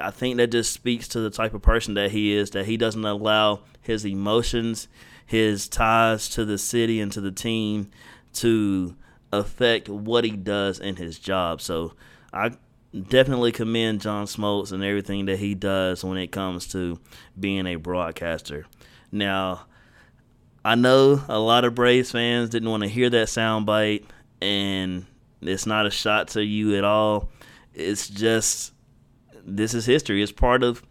I 0.00 0.10
think 0.10 0.36
that 0.36 0.52
just 0.52 0.72
speaks 0.72 1.08
to 1.08 1.20
the 1.20 1.30
type 1.30 1.54
of 1.54 1.62
person 1.62 1.94
that 1.94 2.12
he 2.12 2.32
is, 2.32 2.50
that 2.50 2.66
he 2.66 2.76
doesn't 2.76 3.04
allow 3.04 3.62
his 3.80 4.06
emotions, 4.06 4.88
his 5.26 5.68
ties 5.68 6.28
to 6.30 6.44
the 6.44 6.58
city 6.58 7.00
and 7.00 7.10
to 7.12 7.20
the 7.20 7.32
team 7.32 7.90
to 8.34 8.96
affect 9.32 9.88
what 9.88 10.24
he 10.24 10.30
does 10.30 10.78
in 10.78 10.96
his 10.96 11.18
job. 11.18 11.60
So 11.60 11.94
I 12.32 12.52
definitely 13.08 13.52
commend 13.52 14.00
John 14.00 14.26
Smoltz 14.26 14.72
and 14.72 14.82
everything 14.82 15.26
that 15.26 15.38
he 15.38 15.54
does 15.54 16.04
when 16.04 16.18
it 16.18 16.32
comes 16.32 16.66
to 16.68 16.98
being 17.38 17.66
a 17.66 17.76
broadcaster. 17.76 18.66
Now, 19.12 19.66
I 20.64 20.74
know 20.74 21.22
a 21.28 21.38
lot 21.38 21.64
of 21.64 21.74
Braves 21.74 22.10
fans 22.10 22.50
didn't 22.50 22.70
want 22.70 22.82
to 22.82 22.88
hear 22.88 23.08
that 23.10 23.28
soundbite, 23.28 24.04
and 24.42 25.06
it's 25.40 25.66
not 25.66 25.86
a 25.86 25.90
shot 25.90 26.28
to 26.28 26.44
you 26.44 26.76
at 26.76 26.84
all. 26.84 27.30
It's 27.72 28.08
just 28.08 28.72
this 29.44 29.74
is 29.74 29.86
history. 29.86 30.22
It's 30.22 30.32
part 30.32 30.62
of 30.62 30.82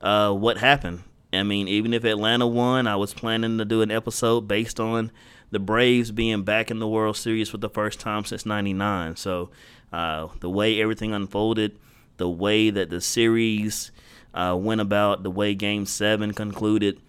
uh, 0.00 0.32
what 0.32 0.58
happened. 0.58 1.04
I 1.32 1.42
mean, 1.44 1.68
even 1.68 1.94
if 1.94 2.04
Atlanta 2.04 2.46
won, 2.46 2.86
I 2.86 2.96
was 2.96 3.14
planning 3.14 3.58
to 3.58 3.64
do 3.64 3.80
an 3.80 3.90
episode 3.90 4.42
based 4.42 4.78
on 4.78 5.10
the 5.50 5.58
Braves 5.58 6.10
being 6.10 6.42
back 6.42 6.70
in 6.70 6.78
the 6.78 6.88
World 6.88 7.16
Series 7.16 7.48
for 7.48 7.58
the 7.58 7.70
first 7.70 8.00
time 8.00 8.24
since 8.24 8.44
'99. 8.44 9.16
So, 9.16 9.50
uh, 9.92 10.28
the 10.40 10.50
way 10.50 10.80
everything 10.80 11.12
unfolded, 11.12 11.78
the 12.16 12.28
way 12.28 12.70
that 12.70 12.90
the 12.90 13.00
series 13.00 13.90
uh, 14.34 14.56
went 14.58 14.80
about, 14.80 15.22
the 15.22 15.30
way 15.30 15.54
Game 15.54 15.86
Seven 15.86 16.32
concluded, 16.32 17.00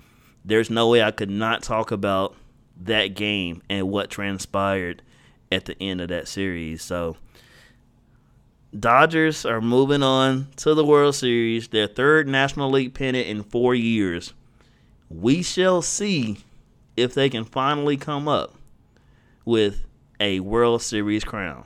there's 0.44 0.70
no 0.70 0.90
way 0.90 1.02
I 1.02 1.12
could 1.12 1.30
not 1.30 1.64
talk 1.64 1.92
about 1.92 2.36
that 2.82 3.16
game 3.16 3.62
and 3.70 3.90
what 3.90 4.10
transpired 4.10 5.02
at 5.52 5.66
the 5.66 5.82
end 5.82 6.02
of 6.02 6.10
that 6.10 6.28
series. 6.28 6.82
So, 6.82 7.18
Dodgers 8.78 9.46
are 9.46 9.62
moving 9.62 10.02
on 10.02 10.48
to 10.56 10.74
the 10.74 10.84
World 10.84 11.14
Series, 11.14 11.68
their 11.68 11.86
third 11.86 12.28
National 12.28 12.72
League 12.72 12.96
pennant 12.96 13.28
in 13.28 13.44
four 13.44 13.76
years. 13.76 14.34
We 15.12 15.44
shall 15.44 15.84
see 15.84 16.40
if 16.98 17.14
they 17.14 17.30
can 17.30 17.46
finally 17.46 17.98
come 17.98 18.28
up 18.28 18.56
with 19.46 19.86
a 20.20 20.40
World 20.40 20.82
Series 20.82 21.24
crown. 21.24 21.66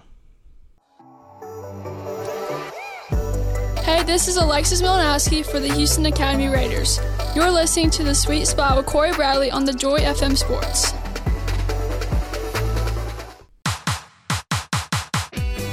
Hey, 3.88 4.04
this 4.04 4.28
is 4.28 4.36
Alexis 4.36 4.82
Milanowski 4.82 5.46
for 5.46 5.62
the 5.62 5.74
Houston 5.74 6.08
Academy 6.08 6.50
Raiders. 6.50 7.00
You're 7.34 7.50
listening 7.50 7.90
to 7.92 8.04
The 8.04 8.14
Sweet 8.14 8.46
Spot 8.46 8.76
with 8.76 8.86
Cory 8.86 9.14
Bradley 9.14 9.50
on 9.50 9.64
the 9.64 9.72
Joy 9.72 10.00
FM 10.00 10.36
Sports. 10.36 10.92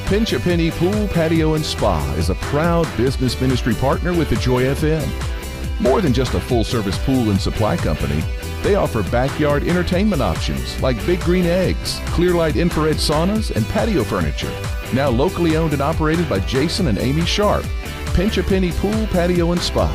Pinch 0.08 0.32
a 0.32 0.38
Penny 0.38 0.70
Pool, 0.70 1.08
Patio, 1.08 1.54
and 1.54 1.64
Spa 1.66 2.08
is 2.16 2.30
a 2.30 2.36
proud 2.36 2.86
business 2.96 3.40
ministry 3.40 3.74
partner 3.74 4.16
with 4.16 4.30
the 4.30 4.36
Joy 4.36 4.62
FM. 4.62 5.80
More 5.80 6.00
than 6.00 6.12
just 6.12 6.34
a 6.34 6.40
full 6.40 6.62
service 6.62 7.04
pool 7.04 7.30
and 7.30 7.40
supply 7.40 7.76
company, 7.76 8.22
they 8.62 8.76
offer 8.76 9.02
backyard 9.10 9.64
entertainment 9.64 10.22
options 10.22 10.80
like 10.80 11.04
Big 11.04 11.18
Green 11.22 11.46
Eggs, 11.46 11.98
Clearlight 12.14 12.54
infrared 12.54 12.98
saunas, 12.98 13.50
and 13.50 13.66
patio 13.70 14.04
furniture. 14.04 14.56
Now 14.92 15.08
locally 15.08 15.56
owned 15.56 15.72
and 15.72 15.82
operated 15.82 16.28
by 16.28 16.38
Jason 16.38 16.86
and 16.86 16.98
Amy 16.98 17.26
Sharp. 17.26 17.66
Pinch 18.14 18.38
a 18.38 18.44
Penny 18.44 18.70
Pool, 18.70 19.08
Patio, 19.08 19.50
and 19.50 19.60
Spa. 19.60 19.88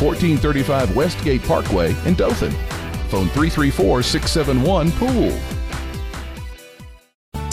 1435 0.00 0.96
Westgate 0.96 1.42
Parkway 1.42 1.94
in 2.06 2.14
Dothan. 2.14 2.50
Phone 3.10 3.28
334 3.28 4.02
671 4.02 4.90
Pool. 4.92 5.53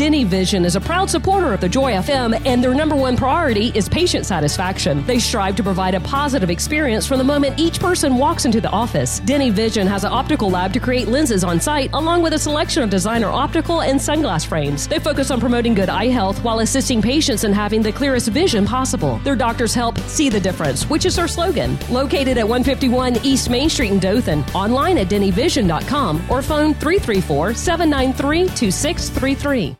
Denny 0.01 0.23
Vision 0.23 0.65
is 0.65 0.75
a 0.75 0.81
proud 0.81 1.11
supporter 1.11 1.53
of 1.53 1.61
the 1.61 1.69
Joy 1.69 1.91
FM, 1.91 2.43
and 2.47 2.63
their 2.63 2.73
number 2.73 2.95
one 2.95 3.15
priority 3.15 3.71
is 3.75 3.87
patient 3.87 4.25
satisfaction. 4.25 5.05
They 5.05 5.19
strive 5.19 5.55
to 5.57 5.63
provide 5.63 5.93
a 5.93 5.99
positive 5.99 6.49
experience 6.49 7.05
from 7.05 7.19
the 7.19 7.23
moment 7.23 7.59
each 7.59 7.79
person 7.79 8.17
walks 8.17 8.45
into 8.45 8.59
the 8.59 8.71
office. 8.71 9.19
Denny 9.19 9.51
Vision 9.51 9.85
has 9.85 10.03
an 10.03 10.11
optical 10.11 10.49
lab 10.49 10.73
to 10.73 10.79
create 10.79 11.07
lenses 11.07 11.43
on 11.43 11.59
site, 11.59 11.91
along 11.93 12.23
with 12.23 12.33
a 12.33 12.39
selection 12.39 12.81
of 12.81 12.89
designer 12.89 13.27
optical 13.27 13.83
and 13.83 13.99
sunglass 13.99 14.43
frames. 14.43 14.87
They 14.87 14.97
focus 14.97 15.29
on 15.29 15.39
promoting 15.39 15.75
good 15.75 15.87
eye 15.87 16.07
health 16.07 16.43
while 16.43 16.61
assisting 16.61 16.99
patients 16.99 17.43
in 17.43 17.53
having 17.53 17.83
the 17.83 17.91
clearest 17.91 18.29
vision 18.29 18.65
possible. 18.65 19.19
Their 19.19 19.35
doctors 19.35 19.75
help 19.75 19.99
see 19.99 20.29
the 20.29 20.39
difference, 20.39 20.89
which 20.89 21.05
is 21.05 21.15
their 21.15 21.27
slogan. 21.27 21.77
Located 21.91 22.39
at 22.39 22.49
151 22.49 23.23
East 23.23 23.51
Main 23.51 23.69
Street 23.69 23.91
in 23.91 23.99
Dothan, 23.99 24.45
online 24.55 24.97
at 24.97 25.09
dennyvision.com 25.09 26.23
or 26.27 26.41
phone 26.41 26.73
334 26.73 27.53
793 27.53 28.47
2633. 28.55 29.77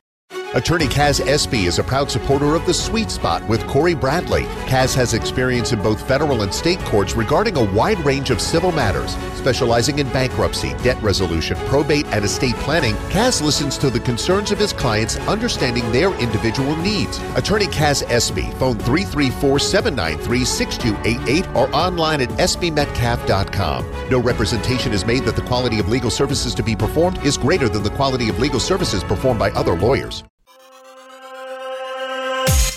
Attorney 0.53 0.88
Kaz 0.88 1.25
Espy 1.25 1.65
is 1.65 1.79
a 1.79 1.84
proud 1.84 2.12
supporter 2.12 2.55
of 2.55 2.65
the 2.65 2.74
Sweet 2.74 3.10
Spot 3.10 3.41
with 3.48 3.65
Cory 3.67 3.93
Bradley. 3.93 4.43
Kaz 4.67 4.93
has 4.96 5.13
experience 5.13 5.72
in 5.72 5.81
both 5.81 6.05
federal 6.05 6.41
and 6.41 6.53
state 6.53 6.79
courts 6.79 7.15
regarding 7.15 7.55
a 7.55 7.63
wide 7.72 8.00
range 8.00 8.31
of 8.31 8.41
civil 8.41 8.74
matters. 8.74 9.15
Specializing 9.36 10.00
in 10.00 10.10
bankruptcy, 10.10 10.74
debt 10.84 11.01
resolution, 11.01 11.55
probate, 11.67 12.05
and 12.08 12.25
estate 12.25 12.55
planning, 12.55 12.96
Kaz 13.12 13.41
listens 13.41 13.77
to 13.77 13.89
the 13.89 14.01
concerns 14.01 14.51
of 14.51 14.60
his 14.60 14.74
clients, 14.74 15.15
understanding 15.20 15.89
their 15.93 16.13
individual 16.20 16.75
needs. 16.75 17.17
Attorney 17.38 17.67
Kaz 17.67 18.03
Espy, 18.10 18.51
phone 18.60 18.77
334 18.77 19.58
793 19.58 20.43
6288 20.43 21.55
or 21.55 21.74
online 21.74 22.20
at 22.20 22.29
espymetcalf.com. 22.31 24.10
No 24.10 24.20
representation 24.20 24.91
is 24.91 25.05
made 25.05 25.24
that 25.24 25.38
the 25.38 25.43
quality 25.43 25.79
of 25.79 25.88
legal 25.88 26.12
services 26.12 26.53
to 26.55 26.62
be 26.62 26.75
performed 26.75 27.25
is 27.25 27.38
greater 27.38 27.70
than 27.70 27.84
the 27.84 27.89
quality 27.91 28.27
of 28.27 28.38
legal 28.38 28.60
services 28.60 29.01
performed 29.01 29.39
by 29.39 29.50
other 29.51 29.77
lawyers. 29.77 30.25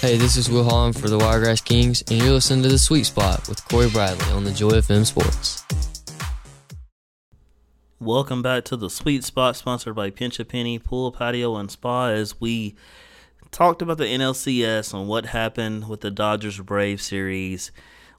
Hey, 0.04 0.18
this 0.18 0.36
is 0.36 0.50
Will 0.50 0.64
Holland 0.64 1.00
for 1.00 1.08
the 1.08 1.16
Wiregrass 1.16 1.62
Kings, 1.62 2.04
and 2.10 2.20
you're 2.20 2.34
listening 2.34 2.62
to 2.64 2.68
The 2.68 2.78
Sweet 2.78 3.04
Spot 3.04 3.48
with 3.48 3.66
Cory 3.70 3.88
Bradley 3.88 4.30
on 4.32 4.44
the 4.44 4.50
Joy 4.50 4.72
FM 4.72 5.06
Sports. 5.06 5.64
Welcome 7.98 8.42
back 8.42 8.66
to 8.66 8.76
The 8.76 8.90
Sweet 8.90 9.24
Spot, 9.24 9.56
sponsored 9.56 9.94
by 9.94 10.10
Pinch 10.10 10.38
a 10.38 10.44
Penny 10.44 10.78
Pool, 10.78 11.10
Patio, 11.10 11.56
and 11.56 11.70
Spa, 11.70 12.08
as 12.08 12.38
we 12.38 12.74
talked 13.50 13.80
about 13.80 13.96
the 13.96 14.04
NLCS 14.04 14.92
and 14.92 15.08
what 15.08 15.24
happened 15.24 15.88
with 15.88 16.02
the 16.02 16.10
Dodgers 16.10 16.60
Brave 16.60 17.00
series. 17.00 17.72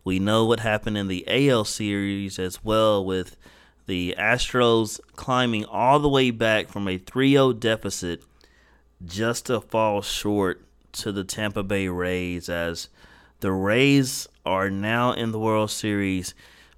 We 0.03 0.17
know 0.17 0.43
what 0.43 0.61
happened 0.61 0.97
in 0.97 1.07
the 1.07 1.23
AL 1.27 1.65
series 1.65 2.39
as 2.39 2.63
well, 2.63 3.05
with 3.05 3.37
the 3.85 4.15
Astros 4.17 4.99
climbing 5.15 5.65
all 5.65 5.99
the 5.99 6.09
way 6.09 6.31
back 6.31 6.67
from 6.67 6.87
a 6.87 6.97
3 6.97 7.33
0 7.33 7.53
deficit 7.53 8.23
just 9.05 9.45
to 9.45 9.61
fall 9.61 10.01
short 10.01 10.64
to 10.95 11.11
the 11.11 11.23
Tampa 11.23 11.63
Bay 11.63 11.87
Rays 11.87 12.49
as 12.49 12.89
the 13.41 13.51
Rays 13.51 14.27
are 14.45 14.69
now 14.69 15.11
in 15.11 15.31
the 15.31 15.39
World 15.39 15.71
Series 15.71 16.33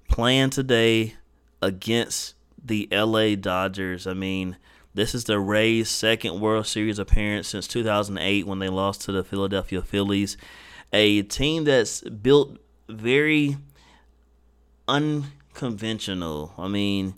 playing 0.08 0.50
today 0.50 1.14
against 1.62 2.34
the 2.62 2.88
LA 2.90 3.34
Dodgers. 3.36 4.06
I 4.06 4.14
mean, 4.14 4.56
this 4.94 5.14
is 5.14 5.24
the 5.24 5.38
Rays' 5.38 5.88
second 5.88 6.40
World 6.40 6.66
Series 6.66 6.98
appearance 6.98 7.48
since 7.48 7.68
2008 7.68 8.46
when 8.46 8.58
they 8.58 8.68
lost 8.68 9.02
to 9.02 9.12
the 9.12 9.22
Philadelphia 9.22 9.82
Phillies, 9.82 10.36
a 10.92 11.22
team 11.22 11.64
that's 11.64 12.00
built 12.00 12.58
very 12.88 13.56
unconventional. 14.88 16.54
I 16.58 16.68
mean, 16.68 17.14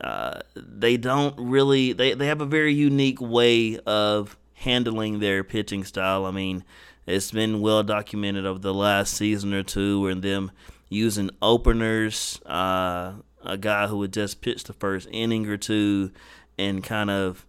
uh, 0.00 0.40
they 0.54 0.96
don't 0.96 1.34
really 1.38 1.92
they, 1.92 2.14
they 2.14 2.26
have 2.26 2.40
a 2.40 2.46
very 2.46 2.74
unique 2.74 3.20
way 3.20 3.78
of 3.78 4.36
handling 4.58 5.18
their 5.18 5.44
pitching 5.44 5.84
style. 5.84 6.26
I 6.26 6.30
mean, 6.30 6.64
it's 7.06 7.30
been 7.30 7.60
well 7.60 7.82
documented 7.82 8.44
over 8.44 8.58
the 8.58 8.74
last 8.74 9.14
season 9.14 9.54
or 9.54 9.62
two, 9.62 10.06
and 10.08 10.22
them 10.22 10.50
using 10.88 11.30
openers, 11.40 12.40
uh, 12.46 13.14
a 13.44 13.56
guy 13.58 13.86
who 13.86 13.98
would 13.98 14.12
just 14.12 14.40
pitch 14.40 14.64
the 14.64 14.72
first 14.72 15.08
inning 15.10 15.46
or 15.46 15.56
two, 15.56 16.10
and 16.58 16.82
kind 16.82 17.10
of 17.10 17.46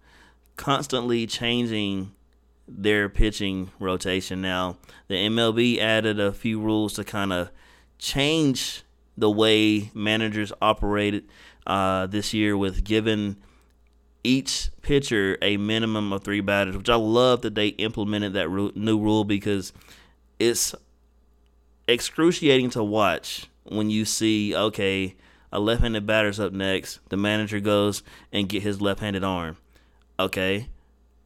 constantly 0.56 1.26
changing 1.26 2.12
their 2.68 3.10
pitching 3.10 3.72
rotation. 3.80 4.42
Now, 4.42 4.78
the 5.08 5.16
MLB 5.16 5.80
added 5.80 6.20
a 6.20 6.32
few 6.32 6.60
rules 6.60 6.94
to 6.94 7.04
kind 7.04 7.34
of 7.34 7.50
change 7.98 8.84
the 9.18 9.30
way 9.30 9.92
managers 9.94 10.54
operated 10.62 11.26
uh, 11.66 12.08
this 12.08 12.34
year 12.34 12.56
with 12.56 12.84
giving 12.84 13.38
each 14.24 14.70
pitcher 14.82 15.38
a 15.42 15.58
minimum 15.58 16.12
of 16.12 16.24
three 16.24 16.42
batters, 16.42 16.76
which 16.76 16.90
I 16.90 16.96
love 16.96 17.42
that 17.42 17.56
they 17.56 17.70
implemented 17.70 18.34
that 18.34 18.50
new 18.76 19.00
rule 19.00 19.24
because 19.24 19.74
it's 20.40 20.76
excruciating 21.88 22.70
to 22.72 22.84
watch 22.84 23.48
when 23.64 23.90
you 23.90 24.06
see 24.06 24.56
okay 24.56 25.16
a 25.52 25.60
left-handed 25.60 26.06
batter's 26.06 26.40
up 26.40 26.54
next. 26.54 27.00
The 27.10 27.18
manager 27.18 27.60
goes 27.60 28.04
and 28.32 28.48
get 28.48 28.62
his 28.62 28.82
left-handed 28.82 29.24
arm. 29.24 29.58
Okay, 30.20 30.70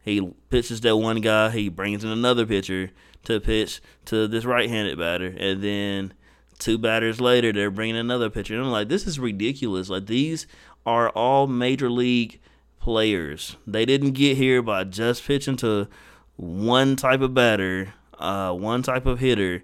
he 0.04 0.32
pitches 0.50 0.82
that 0.82 0.96
one 0.96 1.20
guy. 1.20 1.50
He 1.50 1.68
brings 1.70 2.04
in 2.04 2.10
another 2.10 2.46
pitcher 2.46 2.92
to 3.26 3.40
pitch 3.40 3.82
to 4.06 4.28
this 4.28 4.46
right-handed 4.46 4.98
batter, 4.98 5.36
and 5.38 5.64
then 5.64 6.14
two 6.60 6.78
batters 6.78 7.20
later, 7.20 7.52
they're 7.52 7.72
bringing 7.72 7.98
another 7.98 8.30
pitcher. 8.30 8.54
And 8.54 8.64
I'm 8.64 8.72
like, 8.72 8.88
this 8.88 9.08
is 9.08 9.20
ridiculous. 9.20 9.90
Like 9.90 10.06
these 10.06 10.48
are 10.86 11.10
all 11.10 11.48
major 11.48 11.90
league 11.90 12.40
players. 12.84 13.56
They 13.66 13.86
didn't 13.86 14.12
get 14.12 14.36
here 14.36 14.62
by 14.62 14.84
just 14.84 15.26
pitching 15.26 15.56
to 15.58 15.88
one 16.36 16.98
type 16.98 17.22
of 17.22 17.34
batter, 17.34 17.94
uh, 18.20 18.52
one 18.52 18.84
type 18.84 19.06
of 19.06 19.20
hitter. 19.20 19.64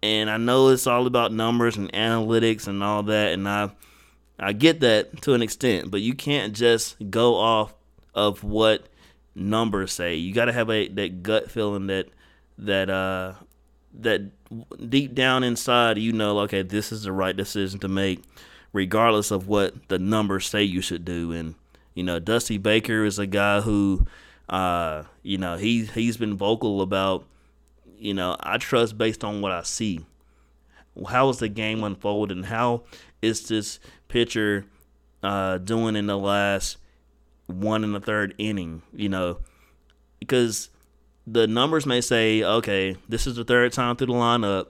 And 0.00 0.30
I 0.30 0.36
know 0.36 0.68
it's 0.68 0.86
all 0.86 1.08
about 1.08 1.32
numbers 1.32 1.76
and 1.76 1.92
analytics 1.92 2.68
and 2.68 2.80
all 2.82 3.02
that, 3.04 3.32
and 3.32 3.48
I 3.48 3.72
I 4.38 4.52
get 4.52 4.80
that 4.80 5.22
to 5.22 5.34
an 5.34 5.42
extent, 5.42 5.90
but 5.90 6.02
you 6.02 6.14
can't 6.14 6.52
just 6.52 6.96
go 7.10 7.34
off 7.34 7.74
of 8.14 8.44
what 8.44 8.86
numbers 9.34 9.92
say. 9.92 10.14
You 10.14 10.32
got 10.32 10.44
to 10.44 10.52
have 10.52 10.70
a 10.70 10.86
that 10.86 11.24
gut 11.24 11.50
feeling 11.50 11.88
that 11.88 12.08
that 12.58 12.90
uh 12.90 13.34
that 14.00 14.22
deep 14.88 15.14
down 15.14 15.42
inside 15.42 15.98
you 15.98 16.12
know 16.12 16.38
okay 16.40 16.62
this 16.62 16.92
is 16.92 17.02
the 17.02 17.12
right 17.12 17.36
decision 17.36 17.78
to 17.80 17.88
make 17.88 18.22
regardless 18.72 19.30
of 19.30 19.48
what 19.48 19.88
the 19.88 19.98
numbers 19.98 20.46
say 20.46 20.62
you 20.62 20.80
should 20.80 21.04
do 21.04 21.32
and 21.32 21.54
you 21.94 22.02
know 22.02 22.18
Dusty 22.18 22.58
Baker 22.58 23.04
is 23.04 23.18
a 23.18 23.26
guy 23.26 23.60
who 23.60 24.06
uh 24.48 25.04
you 25.22 25.38
know 25.38 25.56
he 25.56 25.84
he's 25.84 26.16
been 26.16 26.36
vocal 26.36 26.82
about 26.82 27.24
you 27.98 28.14
know 28.14 28.36
I 28.40 28.58
trust 28.58 28.98
based 28.98 29.24
on 29.24 29.40
what 29.40 29.52
I 29.52 29.62
see. 29.62 30.00
How 31.08 31.28
is 31.30 31.38
the 31.38 31.48
game 31.48 31.84
unfolding? 31.84 32.44
How 32.44 32.82
is 33.20 33.48
this 33.48 33.78
pitcher 34.08 34.66
uh 35.22 35.58
doing 35.58 35.96
in 35.96 36.06
the 36.06 36.18
last 36.18 36.76
one 37.46 37.84
and 37.84 37.94
the 37.94 38.00
third 38.00 38.34
inning? 38.38 38.82
You 38.92 39.08
know 39.08 39.38
because 40.22 40.70
the 41.26 41.46
numbers 41.48 41.84
may 41.84 42.00
say, 42.00 42.42
okay, 42.44 42.96
this 43.08 43.26
is 43.26 43.36
the 43.36 43.44
third 43.44 43.72
time 43.72 43.96
through 43.96 44.08
the 44.08 44.12
lineup. 44.12 44.68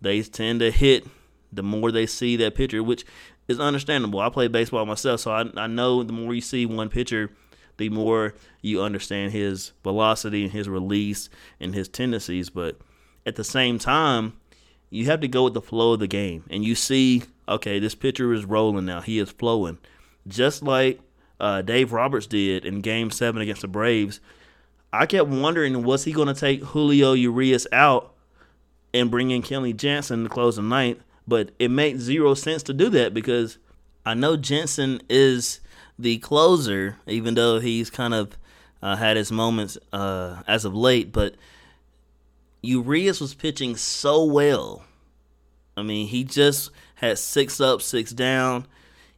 They 0.00 0.22
tend 0.22 0.60
to 0.60 0.70
hit 0.70 1.06
the 1.52 1.62
more 1.62 1.90
they 1.90 2.06
see 2.06 2.36
that 2.36 2.54
pitcher, 2.54 2.82
which 2.82 3.04
is 3.48 3.60
understandable. 3.60 4.20
I 4.20 4.28
play 4.28 4.48
baseball 4.48 4.86
myself, 4.86 5.20
so 5.20 5.30
I, 5.30 5.44
I 5.56 5.66
know 5.66 6.02
the 6.02 6.12
more 6.12 6.34
you 6.34 6.40
see 6.40 6.66
one 6.66 6.88
pitcher, 6.88 7.30
the 7.76 7.88
more 7.90 8.34
you 8.62 8.82
understand 8.82 9.32
his 9.32 9.72
velocity 9.82 10.44
and 10.44 10.52
his 10.52 10.68
release 10.68 11.28
and 11.60 11.74
his 11.74 11.88
tendencies. 11.88 12.50
But 12.50 12.78
at 13.24 13.36
the 13.36 13.44
same 13.44 13.78
time, 13.78 14.34
you 14.90 15.06
have 15.06 15.20
to 15.20 15.28
go 15.28 15.44
with 15.44 15.54
the 15.54 15.60
flow 15.60 15.92
of 15.92 16.00
the 16.00 16.06
game. 16.06 16.44
And 16.50 16.64
you 16.64 16.74
see, 16.74 17.22
okay, 17.48 17.78
this 17.78 17.94
pitcher 17.94 18.32
is 18.32 18.44
rolling 18.44 18.86
now. 18.86 19.00
He 19.00 19.18
is 19.18 19.30
flowing. 19.30 19.78
Just 20.26 20.62
like 20.62 21.00
uh, 21.38 21.62
Dave 21.62 21.92
Roberts 21.92 22.26
did 22.26 22.64
in 22.64 22.80
game 22.80 23.10
seven 23.10 23.42
against 23.42 23.62
the 23.62 23.68
Braves 23.68 24.20
I 24.96 25.06
kept 25.06 25.28
wondering 25.28 25.84
was 25.84 26.04
he 26.04 26.12
going 26.12 26.28
to 26.28 26.34
take 26.34 26.62
Julio 26.62 27.12
Urias 27.12 27.66
out 27.72 28.14
and 28.94 29.10
bring 29.10 29.30
in 29.30 29.42
Kenley 29.42 29.76
Jansen 29.76 30.22
to 30.22 30.28
close 30.28 30.56
the 30.56 30.62
ninth, 30.62 31.00
but 31.26 31.50
it 31.58 31.70
makes 31.70 32.00
zero 32.00 32.34
sense 32.34 32.62
to 32.64 32.72
do 32.72 32.88
that 32.90 33.14
because 33.14 33.58
I 34.04 34.14
know 34.14 34.36
Jansen 34.36 35.00
is 35.08 35.60
the 35.98 36.18
closer, 36.18 36.96
even 37.06 37.34
though 37.34 37.58
he's 37.58 37.90
kind 37.90 38.14
of 38.14 38.38
uh, 38.82 38.96
had 38.96 39.16
his 39.16 39.32
moments 39.32 39.78
uh, 39.92 40.42
as 40.46 40.64
of 40.64 40.74
late, 40.74 41.12
but 41.12 41.34
Urias 42.62 43.20
was 43.20 43.34
pitching 43.34 43.76
so 43.76 44.24
well. 44.24 44.84
I 45.76 45.82
mean, 45.82 46.08
he 46.08 46.24
just 46.24 46.70
had 46.96 47.18
six 47.18 47.60
up, 47.60 47.82
six 47.82 48.12
down. 48.12 48.66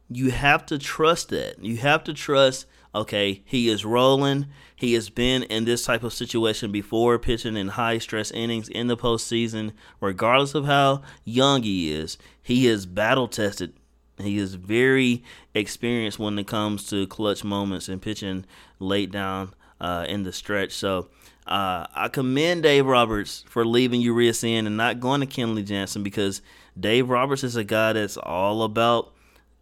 You 0.09 0.31
have 0.31 0.65
to 0.67 0.77
trust 0.77 1.29
that. 1.29 1.63
You 1.63 1.77
have 1.77 2.03
to 2.05 2.13
trust, 2.13 2.65
okay, 2.93 3.41
he 3.45 3.69
is 3.69 3.85
rolling 3.85 4.47
he 4.79 4.93
has 4.93 5.09
been 5.09 5.43
in 5.43 5.65
this 5.65 5.83
type 5.83 6.03
of 6.03 6.13
situation 6.13 6.71
before, 6.71 7.19
pitching 7.19 7.57
in 7.57 7.67
high 7.67 7.97
stress 7.97 8.31
innings 8.31 8.69
in 8.69 8.87
the 8.87 8.95
postseason. 8.95 9.73
Regardless 9.99 10.55
of 10.55 10.67
how 10.67 11.01
young 11.25 11.63
he 11.63 11.91
is, 11.91 12.17
he 12.41 12.65
is 12.65 12.85
battle 12.85 13.27
tested. 13.27 13.73
He 14.19 14.37
is 14.37 14.55
very 14.55 15.21
experienced 15.53 16.17
when 16.17 16.39
it 16.39 16.47
comes 16.47 16.87
to 16.91 17.07
clutch 17.07 17.43
moments 17.43 17.89
and 17.89 18.01
pitching 18.01 18.45
late 18.79 19.11
down 19.11 19.53
uh, 19.81 20.05
in 20.07 20.23
the 20.23 20.31
stretch. 20.31 20.71
So 20.71 21.09
uh, 21.45 21.85
I 21.93 22.07
commend 22.07 22.63
Dave 22.63 22.85
Roberts 22.85 23.43
for 23.49 23.65
leaving 23.65 23.99
Urias 23.99 24.45
in 24.45 24.65
and 24.65 24.77
not 24.77 25.01
going 25.01 25.19
to 25.19 25.27
Kenley 25.27 25.65
Jansen 25.65 26.03
because 26.03 26.41
Dave 26.79 27.09
Roberts 27.09 27.43
is 27.43 27.57
a 27.57 27.65
guy 27.65 27.91
that's 27.91 28.15
all 28.15 28.63
about 28.63 29.13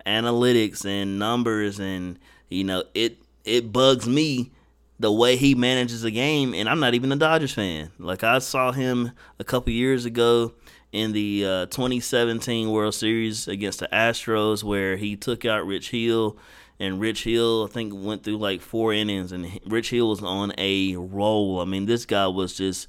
analytics 0.06 0.86
and 0.86 1.18
numbers 1.18 1.80
and 1.80 2.20
you 2.50 2.64
know 2.64 2.84
it 2.94 3.18
it 3.46 3.72
bugs 3.72 4.08
me 4.08 4.52
the 5.00 5.12
way 5.12 5.36
he 5.36 5.54
manages 5.56 6.02
the 6.02 6.12
game, 6.12 6.54
and 6.54 6.68
I'm 6.68 6.80
not 6.80 6.94
even 6.94 7.12
a 7.12 7.16
Dodgers 7.16 7.54
fan. 7.54 7.92
Like 8.00 8.24
I 8.24 8.40
saw 8.40 8.72
him 8.72 9.12
a 9.40 9.44
couple 9.44 9.72
years 9.72 10.06
ago 10.06 10.54
in 10.92 11.12
the 11.12 11.46
uh, 11.46 11.66
2017 11.68 12.72
World 12.72 12.96
Series 12.96 13.48
against 13.48 13.80
the 13.80 13.90
Astros, 13.92 14.64
where 14.64 14.98
he 14.98 15.16
took 15.16 15.46
out 15.46 15.68
Rich 15.68 15.92
Hill, 15.92 16.38
and 16.80 17.00
Rich 17.00 17.24
Hill 17.24 17.68
I 17.70 17.74
think 17.74 17.94
went 17.96 18.24
through 18.24 18.38
like 18.38 18.62
four 18.62 18.94
innings, 18.94 19.32
and 19.32 19.60
Rich 19.66 19.92
Hill 19.92 20.10
was 20.10 20.24
on 20.24 20.54
a 20.58 20.96
roll. 20.96 21.62
I 21.62 21.66
mean, 21.66 21.86
this 21.86 22.06
guy 22.06 22.28
was 22.28 22.56
just 22.56 22.88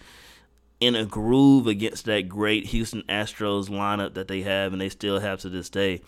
in 0.81 0.94
a 0.94 1.05
groove 1.05 1.66
against 1.66 2.05
that 2.05 2.29
great 2.29 2.66
Houston 2.66 3.03
Astros 3.09 3.68
lineup 3.68 4.14
that 4.14 4.29
they 4.29 4.42
have, 4.42 4.73
and 4.73 4.81
they 4.81 4.88
still 4.88 5.18
have 5.21 5.40
to 5.40 5.49
this 5.49 5.68
day 5.68 6.01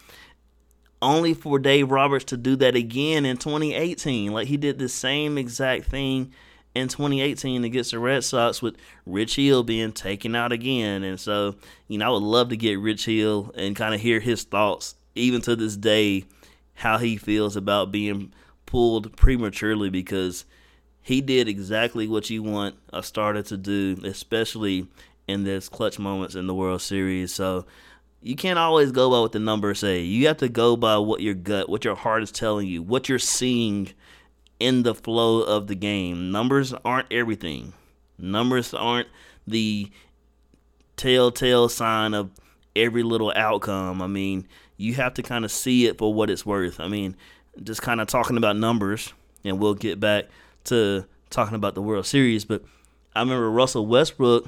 only 1.03 1.35
for 1.35 1.59
Dave 1.59 1.91
Roberts 1.91 2.25
to 2.27 2.37
do 2.37 2.57
that 2.57 2.75
again 2.75 3.25
in 3.25 3.37
2018. 3.37 4.33
Like 4.33 4.49
he 4.49 4.57
did 4.57 4.79
the 4.79 4.89
same 4.89 5.39
exact 5.39 5.87
thing 5.87 6.33
in 6.75 6.89
2018 6.89 7.65
against 7.65 7.91
the 7.91 7.99
Red 7.99 8.23
Sox 8.23 8.63
with 8.63 8.77
Rich 9.07 9.37
Hill 9.37 9.63
being 9.63 9.93
taken 9.93 10.35
out 10.35 10.53
again. 10.53 11.03
And 11.03 11.19
so, 11.19 11.57
you 11.89 11.99
know, 11.99 12.07
I 12.07 12.11
would 12.11 12.23
love 12.23 12.51
to 12.51 12.57
get 12.57 12.79
Rich 12.79 13.07
Hill 13.07 13.53
and 13.57 13.75
kind 13.75 13.95
of 13.95 14.01
hear 14.01 14.21
his 14.21 14.45
thoughts, 14.45 14.95
even 15.15 15.41
to 15.43 15.57
this 15.57 15.77
day, 15.77 16.25
how 16.75 16.99
he 16.99 17.17
feels 17.17 17.57
about 17.57 17.93
being 17.93 18.33
pulled 18.67 19.17
prematurely 19.17 19.91
because 19.91 20.45
he 21.03 21.21
did 21.21 21.49
exactly 21.49 22.07
what 22.07 22.31
you 22.31 22.43
want 22.43 22.77
a 22.93 23.03
starter 23.03 23.43
to 23.43 23.57
do, 23.57 23.99
especially 24.05 24.87
in 25.27 25.45
this 25.45 25.69
clutch 25.69 25.99
moments 25.99 26.35
in 26.35 26.47
the 26.47 26.55
World 26.55 26.83
Series. 26.83 27.33
So, 27.35 27.67
you 28.23 28.37
can't 28.37 28.59
always 28.59 28.93
go 28.93 29.11
by 29.11 29.21
what 29.21 29.33
the 29.33 29.39
numbers 29.39 29.79
say. 29.79 30.03
You 30.03 30.27
have 30.29 30.39
to 30.39 30.49
go 30.49 30.77
by 30.77 30.99
what 30.99 31.21
your 31.21 31.35
gut, 31.35 31.69
what 31.69 31.85
your 31.85 31.95
heart 31.95 32.23
is 32.23 32.31
telling 32.31 32.67
you, 32.67 32.83
what 32.83 33.09
you're 33.09 33.19
seeing 33.19 33.91
in 34.59 34.83
the 34.83 34.95
flow 34.95 35.41
of 35.41 35.67
the 35.67 35.75
game. 35.75 36.31
Numbers 36.31 36.75
aren't 36.85 37.11
everything. 37.11 37.73
Numbers 38.19 38.75
aren't 38.75 39.09
the 39.47 39.91
telltale 40.97 41.69
sign 41.71 42.13
of 42.13 42.31
every 42.77 43.03
little 43.03 43.33
outcome. 43.35 44.03
I 44.03 44.07
mean, 44.07 44.47
you 44.77 44.95
have 44.95 45.15
to 45.15 45.23
kind 45.23 45.45
of 45.45 45.51
see 45.51 45.87
it 45.87 45.97
for 45.99 46.13
what 46.13 46.29
it's 46.29 46.45
worth. 46.45 46.79
I 46.79 46.89
mean, 46.89 47.17
just 47.63 47.81
kind 47.81 48.01
of 48.01 48.07
talking 48.07 48.37
about 48.37 48.57
numbers, 48.57 49.13
and 49.45 49.59
we'll 49.59 49.75
get 49.75 49.99
back 49.99 50.27
to 50.65 51.07
talking 51.31 51.55
about 51.55 51.75
the 51.75 51.83
World 51.83 52.05
Series. 52.05 52.45
But 52.45 52.63
I 53.15 53.21
remember 53.21 53.51
Russell 53.51 53.87
Westbrook, 53.87 54.47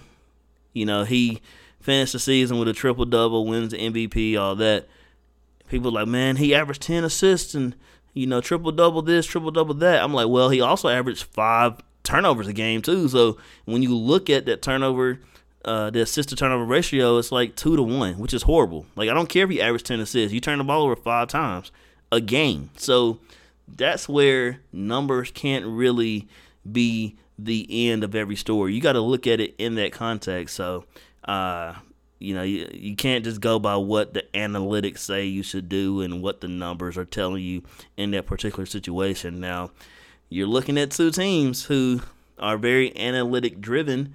you 0.75 0.85
know, 0.85 1.05
he 1.05 1.41
finished 1.83 2.13
the 2.13 2.19
season 2.19 2.59
with 2.59 2.69
a 2.69 2.73
triple 2.73 3.05
double, 3.05 3.47
wins 3.47 3.73
the 3.73 3.79
MVP, 3.79 4.39
all 4.39 4.55
that. 4.57 4.87
People 5.69 5.93
like, 5.93 6.09
man, 6.09 6.37
he 6.37 6.55
averaged 6.55 6.83
ten 6.83 7.05
assists 7.05 7.55
and 7.55 7.75
you 8.13 8.27
know 8.27 8.41
triple 8.41 8.73
double 8.73 9.03
this, 9.03 9.27
triple 9.27 9.51
double 9.51 9.75
that. 9.75 10.03
I'm 10.03 10.13
like, 10.13 10.29
well, 10.29 10.51
he 10.51 10.61
also 10.61 10.89
averaged 10.89 11.25
five 11.25 11.81
turnovers 12.03 12.47
a 12.47 12.53
game 12.53 12.83
too. 12.83 13.09
So 13.09 13.39
when 13.65 13.83
you 13.83 13.97
look 13.97 14.29
at 14.29 14.47
that 14.47 14.61
turnover, 14.61 15.21
uh, 15.65 15.91
the 15.91 16.03
assist 16.03 16.29
to 16.31 16.37
turnover 16.37 16.65
ratio, 16.65 17.19
it's 17.19 17.33
like 17.33 17.57
two 17.57 17.77
to 17.77 17.83
one, 17.83 18.19
which 18.19 18.35
is 18.35 18.43
horrible. 18.43 18.87
Like 18.97 19.09
I 19.09 19.15
don't 19.15 19.29
care 19.29 19.45
if 19.45 19.53
you 19.53 19.61
average 19.61 19.85
ten 19.85 20.01
assists, 20.01 20.33
you 20.33 20.41
turn 20.41 20.59
the 20.59 20.65
ball 20.65 20.83
over 20.83 20.97
five 20.97 21.29
times 21.29 21.73
a 22.11 22.21
game. 22.21 22.71
So 22.77 23.21
that's 23.67 24.09
where 24.09 24.61
numbers 24.73 25.31
can't 25.31 25.65
really 25.65 26.29
be 26.71 27.17
the 27.39 27.91
end 27.91 28.05
of 28.05 28.15
every 28.15 28.37
story. 28.37 28.75
You 28.75 28.81
got 28.81 28.93
to 28.93 29.01
look 29.01 29.27
at 29.27 29.41
it 29.41 29.55
in 29.59 29.75
that 29.77 29.93
context. 29.93 30.55
So 30.57 30.85
uh, 31.25 31.75
you 32.23 32.35
know, 32.35 32.43
you, 32.43 32.71
you 32.73 32.95
can't 32.95 33.25
just 33.25 33.41
go 33.41 33.59
by 33.59 33.77
what 33.77 34.15
the 34.15 34.25
analytics 34.33 34.99
say 34.99 35.25
you 35.27 35.43
should 35.43 35.69
do 35.69 36.01
and 36.01 36.23
what 36.23 36.41
the 36.41 36.49
numbers 36.49 36.97
are 36.97 37.05
telling 37.05 37.43
you 37.43 37.63
in 37.97 38.13
that 38.13 38.27
particular 38.27 38.65
situation. 38.65 39.41
Now, 39.41 39.71
you're 40.29 40.47
looking 40.47 40.79
at 40.79 40.93
two 40.93 41.11
teams 41.11 41.65
who 41.65 42.01
are 42.39 42.57
very 42.57 42.97
analytic 42.97 43.61
driven 43.61 44.15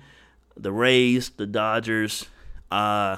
the 0.56 0.71
Rays, 0.71 1.30
the 1.30 1.45
Dodgers. 1.45 2.25
Uh, 2.71 3.17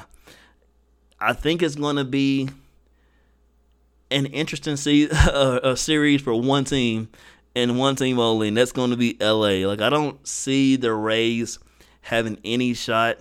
I 1.20 1.34
think 1.34 1.62
it's 1.62 1.76
going 1.76 1.96
to 1.96 2.04
be 2.04 2.50
an 4.12 4.26
interesting 4.26 4.76
se- 4.76 5.10
a, 5.12 5.60
a 5.64 5.78
series 5.78 6.22
for 6.22 6.34
one 6.34 6.66
team 6.66 7.10
and 7.56 7.78
one 7.78 7.96
team 7.96 8.20
only, 8.20 8.48
and 8.50 8.58
that's 8.58 8.72
going 8.72 8.92
to 8.92 8.98
be 8.98 9.18
LA. 9.20 9.68
Like 9.68 9.82
I 9.82 9.90
don't 9.90 10.26
see 10.28 10.76
the 10.76 10.94
Rays 10.94 11.60
having 12.02 12.40
any 12.44 12.74
shot 12.74 13.18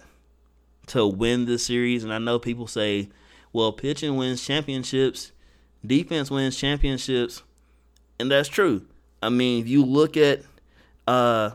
to 0.88 1.06
win 1.06 1.44
this 1.44 1.66
series. 1.66 2.04
And 2.04 2.12
I 2.12 2.18
know 2.18 2.38
people 2.38 2.66
say, 2.66 3.08
well, 3.52 3.72
pitching 3.72 4.16
wins 4.16 4.44
championships, 4.44 5.32
defense 5.84 6.30
wins 6.30 6.56
championships, 6.56 7.42
and 8.18 8.30
that's 8.30 8.48
true. 8.48 8.86
I 9.22 9.30
mean, 9.30 9.62
if 9.62 9.68
you 9.68 9.84
look 9.84 10.16
at, 10.16 10.42
uh, 11.06 11.50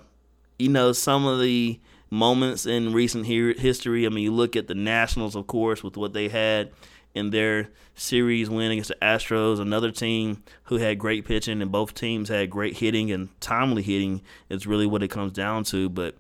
you 0.60 0.70
know, 0.70 0.92
some 0.92 1.26
of 1.26 1.40
the 1.40 1.80
moments 2.14 2.68
in 2.68 2.94
recent 2.94 3.26
history. 3.26 4.06
I 4.06 4.10
mean, 4.10 4.24
you 4.24 4.32
look 4.32 4.56
at 4.56 4.68
the 4.68 4.76
Nationals, 4.76 5.36
of 5.36 5.48
course, 5.48 5.84
with 5.84 5.98
what 5.98 6.14
they 6.14 6.30
had 6.30 6.72
in 7.16 7.30
their 7.30 7.70
series 7.96 8.50
win 8.50 8.72
against 8.72 8.90
the 8.90 8.98
Astros, 9.02 9.60
another 9.60 9.92
team 9.92 10.44
who 10.64 10.78
had 10.78 10.98
great 10.98 11.26
pitching, 11.26 11.62
and 11.62 11.72
both 11.72 11.94
teams 11.94 12.30
had 12.30 12.50
great 12.50 12.78
hitting 12.78 13.12
and 13.12 13.30
timely 13.40 13.84
hitting. 13.84 14.22
Is 14.50 14.68
really 14.68 14.88
what 14.88 15.04
it 15.04 15.10
comes 15.10 15.34
down 15.34 15.64
to. 15.66 15.90
But 15.90 16.16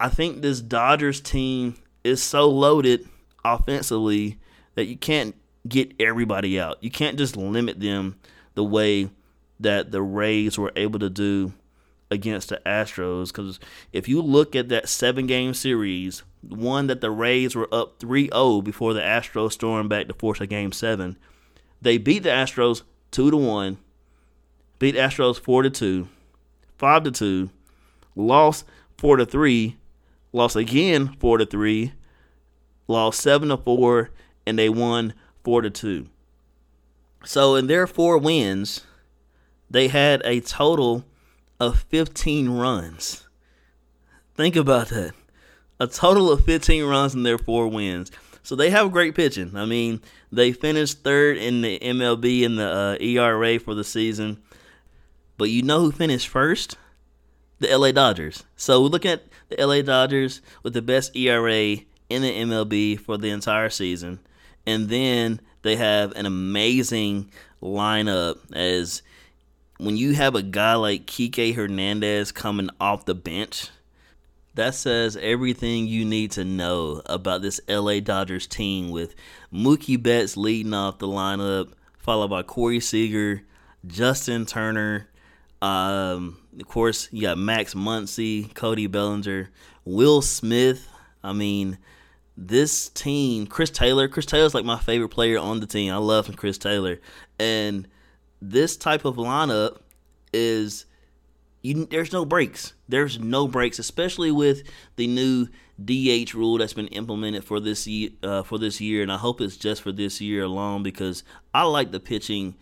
I 0.00 0.08
think 0.08 0.42
this 0.42 0.60
Dodgers 0.60 1.20
team 1.20 1.76
is 2.04 2.22
so 2.22 2.48
loaded 2.48 3.06
offensively 3.44 4.38
that 4.74 4.86
you 4.86 4.96
can't 4.96 5.34
get 5.68 5.92
everybody 6.00 6.58
out. 6.58 6.78
You 6.80 6.90
can't 6.90 7.18
just 7.18 7.36
limit 7.36 7.80
them 7.80 8.16
the 8.54 8.64
way 8.64 9.10
that 9.60 9.90
the 9.90 10.02
Rays 10.02 10.56
were 10.56 10.72
able 10.76 11.00
to 11.00 11.10
do 11.10 11.52
against 12.10 12.48
the 12.48 12.60
Astros. 12.64 13.28
Because 13.28 13.58
if 13.92 14.08
you 14.08 14.20
look 14.22 14.54
at 14.56 14.68
that 14.68 14.88
seven 14.88 15.26
game 15.26 15.54
series, 15.54 16.22
one 16.42 16.86
that 16.86 17.00
the 17.00 17.10
Rays 17.10 17.54
were 17.54 17.72
up 17.72 17.98
3 17.98 18.30
0 18.32 18.62
before 18.62 18.94
the 18.94 19.00
Astros 19.00 19.52
stormed 19.52 19.88
back 19.90 20.08
to 20.08 20.14
force 20.14 20.40
a 20.40 20.46
game 20.46 20.72
seven, 20.72 21.16
they 21.80 21.98
beat 21.98 22.22
the 22.22 22.30
Astros 22.30 22.82
2 23.10 23.30
to 23.30 23.36
1, 23.36 23.78
beat 24.78 24.94
Astros 24.94 25.38
4 25.40 25.64
to 25.64 25.70
2, 25.70 26.08
5 26.76 27.02
to 27.04 27.10
2, 27.10 27.50
lost 28.16 28.64
4 28.98 29.16
to 29.16 29.26
3, 29.26 29.76
lost 30.32 30.56
again 30.56 31.16
4 31.18 31.38
to 31.38 31.46
3, 31.46 31.92
lost 32.86 33.20
7 33.20 33.48
to 33.48 33.56
4, 33.56 34.10
and 34.46 34.58
they 34.58 34.68
won 34.68 35.14
4 35.44 35.62
to 35.62 35.70
2. 35.70 36.06
So 37.24 37.56
in 37.56 37.66
their 37.66 37.86
four 37.86 38.18
wins, 38.18 38.84
they 39.70 39.88
had 39.88 40.22
a 40.24 40.40
total 40.40 41.04
of 41.60 41.80
15 41.88 42.50
runs. 42.50 43.24
Think 44.34 44.56
about 44.56 44.88
that. 44.88 45.12
A 45.80 45.86
total 45.86 46.30
of 46.30 46.44
15 46.44 46.84
runs 46.84 47.14
in 47.14 47.22
their 47.22 47.38
four 47.38 47.68
wins. 47.68 48.10
So 48.42 48.56
they 48.56 48.70
have 48.70 48.92
great 48.92 49.14
pitching. 49.14 49.56
I 49.56 49.64
mean, 49.66 50.00
they 50.32 50.52
finished 50.52 51.02
third 51.02 51.36
in 51.36 51.60
the 51.60 51.78
MLB 51.78 52.42
in 52.42 52.56
the 52.56 52.98
uh, 53.00 53.02
ERA 53.02 53.58
for 53.58 53.74
the 53.74 53.84
season. 53.84 54.42
But 55.36 55.50
you 55.50 55.62
know 55.62 55.80
who 55.80 55.92
finished 55.92 56.28
first? 56.28 56.76
The 57.60 57.76
LA 57.76 57.92
Dodgers. 57.92 58.44
So 58.56 58.80
we're 58.80 58.88
looking 58.88 59.10
at 59.10 59.24
the 59.48 59.64
LA 59.64 59.82
Dodgers 59.82 60.40
with 60.62 60.72
the 60.72 60.82
best 60.82 61.16
ERA 61.16 61.76
in 62.08 62.22
the 62.22 62.32
MLB 62.32 62.98
for 62.98 63.18
the 63.18 63.30
entire 63.30 63.70
season. 63.70 64.20
And 64.66 64.88
then 64.88 65.40
they 65.62 65.76
have 65.76 66.12
an 66.12 66.26
amazing 66.26 67.30
lineup 67.62 68.38
as 68.52 69.02
when 69.78 69.96
you 69.96 70.12
have 70.14 70.34
a 70.34 70.42
guy 70.42 70.74
like 70.74 71.06
Kike 71.06 71.54
Hernandez 71.54 72.32
coming 72.32 72.70
off 72.80 73.06
the 73.06 73.14
bench, 73.14 73.70
that 74.54 74.74
says 74.74 75.16
everything 75.16 75.86
you 75.86 76.04
need 76.04 76.32
to 76.32 76.44
know 76.44 77.00
about 77.06 77.42
this 77.42 77.60
LA 77.68 78.00
Dodgers 78.00 78.46
team 78.46 78.90
with 78.90 79.14
Mookie 79.52 80.02
Betts 80.02 80.36
leading 80.36 80.74
off 80.74 80.98
the 80.98 81.06
lineup, 81.06 81.72
followed 81.98 82.28
by 82.28 82.42
Corey 82.42 82.80
Seager, 82.80 83.42
Justin 83.86 84.46
Turner, 84.46 85.08
um, 85.60 86.38
of 86.58 86.68
course, 86.68 87.08
you 87.12 87.22
got 87.22 87.38
Max 87.38 87.74
Muncy, 87.74 88.52
Cody 88.54 88.86
Bellinger, 88.86 89.50
Will 89.84 90.22
Smith. 90.22 90.88
I 91.22 91.32
mean, 91.32 91.78
this 92.36 92.88
team, 92.90 93.46
Chris 93.46 93.70
Taylor. 93.70 94.08
Chris 94.08 94.26
Taylor's 94.26 94.54
like 94.54 94.64
my 94.64 94.78
favorite 94.78 95.08
player 95.08 95.38
on 95.38 95.60
the 95.60 95.66
team. 95.66 95.92
I 95.92 95.96
love 95.96 96.34
Chris 96.36 96.58
Taylor. 96.58 97.00
And 97.38 97.88
this 98.40 98.76
type 98.76 99.04
of 99.04 99.16
lineup 99.16 99.78
is 100.32 100.86
you, 101.62 101.86
there's 101.86 102.12
no 102.12 102.24
breaks. 102.24 102.74
There's 102.88 103.18
no 103.18 103.48
breaks, 103.48 103.78
especially 103.78 104.30
with 104.30 104.62
the 104.96 105.06
new 105.06 105.48
DH 105.82 106.34
rule 106.34 106.58
that's 106.58 106.72
been 106.72 106.88
implemented 106.88 107.44
for 107.44 107.60
this 107.60 107.88
uh, 108.22 108.42
for 108.42 108.58
this 108.58 108.80
year, 108.80 109.02
and 109.02 109.12
I 109.12 109.16
hope 109.16 109.40
it's 109.40 109.56
just 109.56 109.82
for 109.82 109.92
this 109.92 110.20
year 110.20 110.44
alone 110.44 110.82
because 110.82 111.24
I 111.54 111.64
like 111.64 111.90
the 111.92 112.00
pitching, 112.00 112.56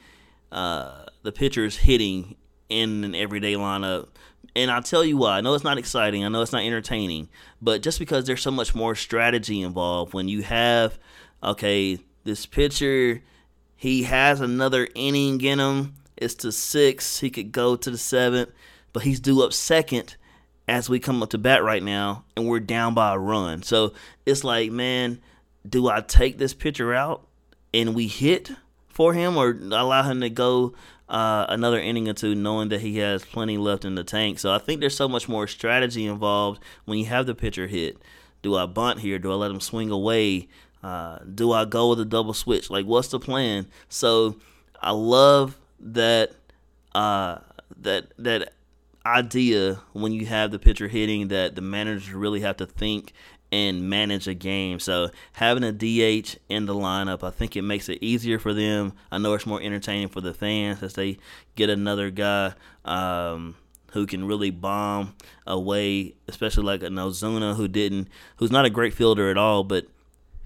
uh, 0.52 1.04
the 1.22 1.32
pitchers 1.32 1.76
hitting 1.76 2.36
in 2.68 3.04
an 3.04 3.14
everyday 3.14 3.54
lineup. 3.54 4.08
And 4.54 4.70
I'll 4.70 4.82
tell 4.82 5.04
you 5.04 5.18
why. 5.18 5.36
I 5.36 5.40
know 5.42 5.52
it's 5.54 5.64
not 5.64 5.76
exciting. 5.76 6.24
I 6.24 6.28
know 6.28 6.40
it's 6.40 6.52
not 6.52 6.62
entertaining, 6.62 7.28
but 7.60 7.82
just 7.82 7.98
because 7.98 8.24
there's 8.24 8.42
so 8.42 8.50
much 8.50 8.74
more 8.74 8.94
strategy 8.94 9.60
involved 9.60 10.14
when 10.14 10.28
you 10.28 10.42
have, 10.42 10.98
okay, 11.42 11.98
this 12.24 12.46
pitcher 12.46 13.22
he 13.76 14.04
has 14.04 14.40
another 14.40 14.88
inning 14.94 15.40
in 15.40 15.60
him. 15.60 15.94
It's 16.16 16.34
to 16.36 16.50
six. 16.50 17.20
He 17.20 17.30
could 17.30 17.52
go 17.52 17.76
to 17.76 17.90
the 17.90 17.98
seventh, 17.98 18.50
but 18.92 19.02
he's 19.02 19.20
due 19.20 19.42
up 19.42 19.52
second 19.52 20.16
as 20.66 20.88
we 20.88 20.98
come 20.98 21.22
up 21.22 21.30
to 21.30 21.38
bat 21.38 21.62
right 21.62 21.82
now, 21.82 22.24
and 22.36 22.48
we're 22.48 22.58
down 22.58 22.94
by 22.94 23.14
a 23.14 23.18
run. 23.18 23.62
So 23.62 23.92
it's 24.24 24.42
like, 24.42 24.72
man, 24.72 25.20
do 25.68 25.88
I 25.88 26.00
take 26.00 26.38
this 26.38 26.54
pitcher 26.54 26.92
out 26.92 27.26
and 27.72 27.94
we 27.94 28.08
hit 28.08 28.50
for 28.88 29.12
him, 29.12 29.36
or 29.36 29.50
allow 29.50 30.02
him 30.02 30.22
to 30.22 30.30
go 30.30 30.72
uh, 31.08 31.44
another 31.50 31.78
inning 31.78 32.08
or 32.08 32.14
two, 32.14 32.34
knowing 32.34 32.70
that 32.70 32.80
he 32.80 32.96
has 32.98 33.24
plenty 33.24 33.58
left 33.58 33.84
in 33.84 33.94
the 33.94 34.02
tank? 34.02 34.38
So 34.38 34.52
I 34.52 34.58
think 34.58 34.80
there's 34.80 34.96
so 34.96 35.08
much 35.08 35.28
more 35.28 35.46
strategy 35.46 36.06
involved 36.06 36.62
when 36.86 36.98
you 36.98 37.04
have 37.04 37.26
the 37.26 37.34
pitcher 37.34 37.66
hit. 37.66 37.98
Do 38.40 38.56
I 38.56 38.64
bunt 38.64 39.00
here? 39.00 39.18
Do 39.18 39.30
I 39.32 39.34
let 39.34 39.50
him 39.50 39.60
swing 39.60 39.90
away? 39.90 40.48
Uh, 40.82 41.18
do 41.34 41.52
I 41.52 41.64
go 41.64 41.90
with 41.90 42.00
a 42.00 42.04
double 42.04 42.34
switch? 42.34 42.70
Like, 42.70 42.86
what's 42.86 43.08
the 43.08 43.18
plan? 43.18 43.66
So, 43.88 44.36
I 44.80 44.92
love 44.92 45.58
that 45.80 46.32
uh, 46.94 47.38
that 47.80 48.12
that 48.18 48.52
idea 49.04 49.80
when 49.92 50.12
you 50.12 50.26
have 50.26 50.50
the 50.50 50.58
pitcher 50.58 50.88
hitting 50.88 51.28
that 51.28 51.54
the 51.54 51.62
managers 51.62 52.12
really 52.12 52.40
have 52.40 52.56
to 52.56 52.66
think 52.66 53.12
and 53.52 53.88
manage 53.88 54.26
a 54.26 54.34
game. 54.34 54.80
So 54.80 55.10
having 55.32 55.62
a 55.62 55.72
DH 55.72 56.36
in 56.48 56.66
the 56.66 56.74
lineup, 56.74 57.22
I 57.22 57.30
think 57.30 57.56
it 57.56 57.62
makes 57.62 57.88
it 57.88 57.98
easier 58.00 58.38
for 58.38 58.52
them. 58.52 58.92
I 59.10 59.18
know 59.18 59.34
it's 59.34 59.46
more 59.46 59.62
entertaining 59.62 60.08
for 60.08 60.20
the 60.20 60.34
fans 60.34 60.82
as 60.82 60.94
they 60.94 61.18
get 61.54 61.70
another 61.70 62.10
guy 62.10 62.54
um, 62.84 63.54
who 63.92 64.06
can 64.06 64.26
really 64.26 64.50
bomb 64.50 65.14
away, 65.46 66.14
especially 66.26 66.64
like 66.64 66.82
an 66.82 66.94
Ozuna 66.94 67.54
who 67.54 67.68
didn't, 67.68 68.08
who's 68.38 68.50
not 68.50 68.64
a 68.64 68.70
great 68.70 68.94
fielder 68.94 69.30
at 69.30 69.38
all, 69.38 69.62
but 69.62 69.86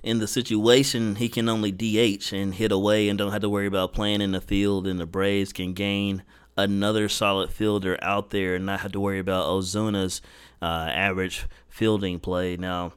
in 0.03 0.19
the 0.19 0.27
situation, 0.27 1.17
he 1.17 1.29
can 1.29 1.49
only 1.49 1.73
DH 1.73 2.33
and 2.33 2.55
hit 2.55 2.73
away 2.73 3.09
and 3.09 3.19
don't 3.19 3.33
have 3.33 3.43
to 3.43 3.49
worry 3.49 3.67
about 3.67 3.93
playing 3.93 4.21
in 4.21 4.33
the 4.33 4.41
field. 4.41 4.87
And 4.87 4.99
the 4.99 5.07
Braves 5.07 5.53
can 5.53 5.73
gain 5.73 6.23
another 6.57 7.09
solid 7.09 7.51
fielder 7.51 7.99
out 8.03 8.31
there 8.31 8.55
and 8.55 8.67
not 8.67 8.81
have 8.81 8.93
to 8.93 9.01
worry 9.01 9.19
about 9.19 9.47
Ozuna's 9.47 10.21
uh, 10.63 10.91
average 10.93 11.47
fielding 11.69 12.19
play. 12.19 12.57
Now, 12.57 12.93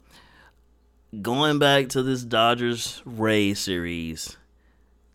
going 1.21 1.59
back 1.59 1.89
to 1.89 2.03
this 2.03 2.23
Dodgers 2.23 3.01
Rays 3.05 3.59
series, 3.59 4.37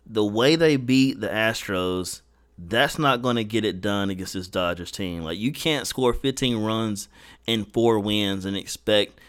the 0.05 0.25
way 0.25 0.55
they 0.55 0.75
beat 0.75 1.19
the 1.19 1.27
Astros, 1.27 2.21
that's 2.57 2.99
not 2.99 3.21
going 3.21 3.37
to 3.37 3.43
get 3.43 3.65
it 3.65 3.81
done 3.81 4.09
against 4.09 4.33
this 4.33 4.47
Dodgers 4.47 4.91
team. 4.91 5.23
Like, 5.23 5.37
you 5.37 5.51
can't 5.51 5.87
score 5.87 6.13
15 6.13 6.57
runs 6.57 7.07
in 7.45 7.65
four 7.65 7.99
wins 7.99 8.45
and 8.45 8.57
expect 8.57 9.19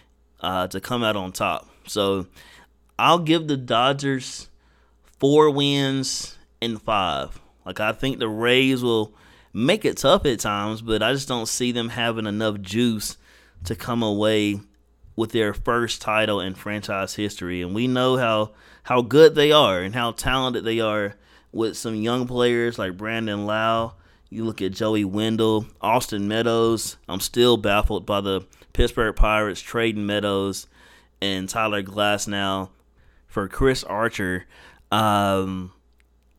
uh, 0.41 0.67
to 0.69 0.81
come 0.81 1.03
out 1.03 1.17
on 1.17 1.33
top. 1.33 1.69
So, 1.87 2.27
I'll 2.99 3.19
give 3.19 3.49
the 3.49 3.57
Dodgers 3.57 4.49
four 5.19 5.51
wins 5.51 6.37
in 6.61 6.79
five. 6.79 7.41
Like 7.65 7.81
I 7.81 7.93
think 7.93 8.19
the 8.19 8.29
Rays 8.29 8.83
will 8.83 9.15
make 9.53 9.85
it 9.85 9.97
tough 9.99 10.27
at 10.27 10.41
times, 10.41 10.83
but 10.83 11.03
I 11.03 11.13
just 11.13 11.29
don't 11.29 11.49
see 11.49 11.73
them 11.73 11.91
having 11.91 12.27
enough 12.27 12.61
juice 12.61 13.17
to 13.65 13.75
come 13.75 14.03
away 14.03 14.61
with 15.17 15.33
their 15.33 15.53
first 15.53 16.01
title 16.01 16.41
in 16.41 16.55
franchise 16.55 17.15
history. 17.15 17.63
And 17.63 17.75
we 17.75 17.87
know 17.87 18.17
how 18.17 18.53
how 18.85 19.03
good 19.03 19.35
they 19.35 19.53
are 19.53 19.81
and 19.81 19.95
how 19.95 20.13
talented 20.13 20.65
they 20.65 20.81
are 20.81 21.15
with 21.53 21.77
some 21.77 21.95
young 21.95 22.27
players 22.27 22.79
like 22.79 22.97
Brandon 22.97 23.47
Lowe. 23.47 23.95
You 24.33 24.45
look 24.45 24.63
at 24.63 24.71
Joey 24.71 25.05
Wendle, 25.05 25.67
Austin 25.81 26.29
Meadows. 26.29 26.97
I'm 27.09 27.19
still 27.19 27.57
baffled 27.57 28.07
by 28.07 28.21
the 28.21 28.47
Pittsburgh 28.73 29.17
Pirates 29.17 29.61
trading 29.61 30.07
Meadows 30.07 30.69
and 31.21 31.49
Tyler 31.49 31.83
Glasnow 31.83 32.69
for 33.27 33.49
Chris 33.49 33.83
Archer. 33.83 34.47
Um, 34.93 35.73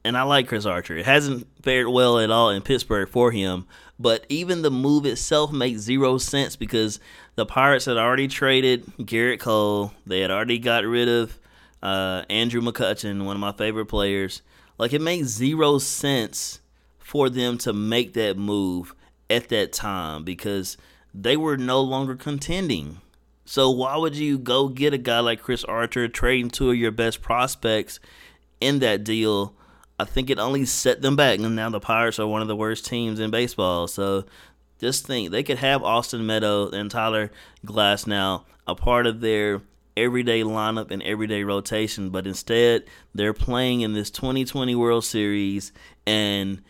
and 0.05 0.17
I 0.17 0.23
like 0.23 0.47
Chris 0.47 0.65
Archer. 0.65 0.95
It 0.95 1.05
hasn't 1.05 1.45
fared 1.63 1.89
well 1.89 2.17
at 2.17 2.31
all 2.31 2.49
in 2.49 2.61
Pittsburgh 2.61 3.09
for 3.09 3.31
him, 3.31 3.67
but 3.99 4.25
even 4.29 4.61
the 4.61 4.71
move 4.71 5.05
itself 5.05 5.51
makes 5.51 5.81
zero 5.81 6.17
sense 6.17 6.55
because 6.55 6.97
the 7.35 7.45
Pirates 7.45 7.85
had 7.85 7.97
already 7.97 8.29
traded 8.29 8.85
Gerrit 8.99 9.41
Cole. 9.41 9.91
They 10.05 10.21
had 10.21 10.31
already 10.31 10.59
got 10.59 10.85
rid 10.85 11.09
of 11.09 11.37
uh, 11.83 12.23
Andrew 12.29 12.61
McCutchen, 12.61 13.25
one 13.25 13.35
of 13.35 13.41
my 13.41 13.51
favorite 13.51 13.87
players. 13.87 14.41
Like 14.77 14.93
it 14.93 15.01
makes 15.01 15.27
zero 15.27 15.77
sense 15.77 16.61
for 17.11 17.29
them 17.29 17.57
to 17.57 17.73
make 17.73 18.13
that 18.13 18.37
move 18.37 18.95
at 19.29 19.49
that 19.49 19.73
time 19.73 20.23
because 20.23 20.77
they 21.13 21.35
were 21.35 21.57
no 21.57 21.81
longer 21.81 22.15
contending. 22.15 23.01
So 23.43 23.69
why 23.69 23.97
would 23.97 24.15
you 24.15 24.37
go 24.37 24.69
get 24.69 24.93
a 24.93 24.97
guy 24.97 25.19
like 25.19 25.41
Chris 25.41 25.65
Archer, 25.65 26.07
trading 26.07 26.49
two 26.49 26.69
of 26.69 26.77
your 26.77 26.91
best 26.91 27.21
prospects 27.21 27.99
in 28.61 28.79
that 28.79 29.03
deal? 29.03 29.53
I 29.99 30.05
think 30.05 30.29
it 30.29 30.39
only 30.39 30.63
set 30.63 31.01
them 31.01 31.17
back, 31.17 31.39
and 31.39 31.53
now 31.53 31.69
the 31.69 31.81
Pirates 31.81 32.17
are 32.17 32.27
one 32.27 32.41
of 32.41 32.47
the 32.47 32.55
worst 32.55 32.85
teams 32.85 33.19
in 33.19 33.29
baseball. 33.29 33.89
So 33.89 34.23
just 34.79 35.05
think 35.05 35.31
they 35.31 35.43
could 35.43 35.57
have 35.57 35.83
Austin 35.83 36.25
Meadow 36.25 36.69
and 36.69 36.89
Tyler 36.89 37.29
Glasnow 37.65 38.45
a 38.65 38.73
part 38.73 39.05
of 39.05 39.19
their 39.19 39.61
everyday 39.97 40.43
lineup 40.43 40.91
and 40.91 41.03
everyday 41.03 41.43
rotation, 41.43 42.09
but 42.09 42.25
instead 42.25 42.85
they're 43.13 43.33
playing 43.33 43.81
in 43.81 43.91
this 43.91 44.09
2020 44.11 44.75
World 44.75 45.03
Series, 45.03 45.73
and 46.07 46.61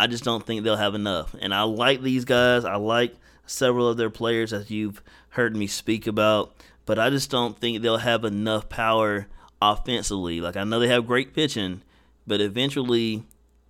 I 0.00 0.06
just 0.06 0.24
don't 0.24 0.46
think 0.46 0.64
they'll 0.64 0.76
have 0.76 0.94
enough. 0.94 1.34
And 1.38 1.52
I 1.52 1.64
like 1.64 2.00
these 2.00 2.24
guys. 2.24 2.64
I 2.64 2.76
like 2.76 3.14
several 3.44 3.86
of 3.86 3.98
their 3.98 4.08
players 4.08 4.50
as 4.50 4.70
you've 4.70 5.02
heard 5.28 5.54
me 5.54 5.66
speak 5.66 6.06
about, 6.06 6.54
but 6.86 6.98
I 6.98 7.10
just 7.10 7.30
don't 7.30 7.58
think 7.58 7.82
they'll 7.82 7.98
have 7.98 8.24
enough 8.24 8.70
power 8.70 9.26
offensively. 9.60 10.40
Like 10.40 10.56
I 10.56 10.64
know 10.64 10.80
they 10.80 10.88
have 10.88 11.06
great 11.06 11.34
pitching, 11.34 11.82
but 12.26 12.40
eventually 12.40 13.24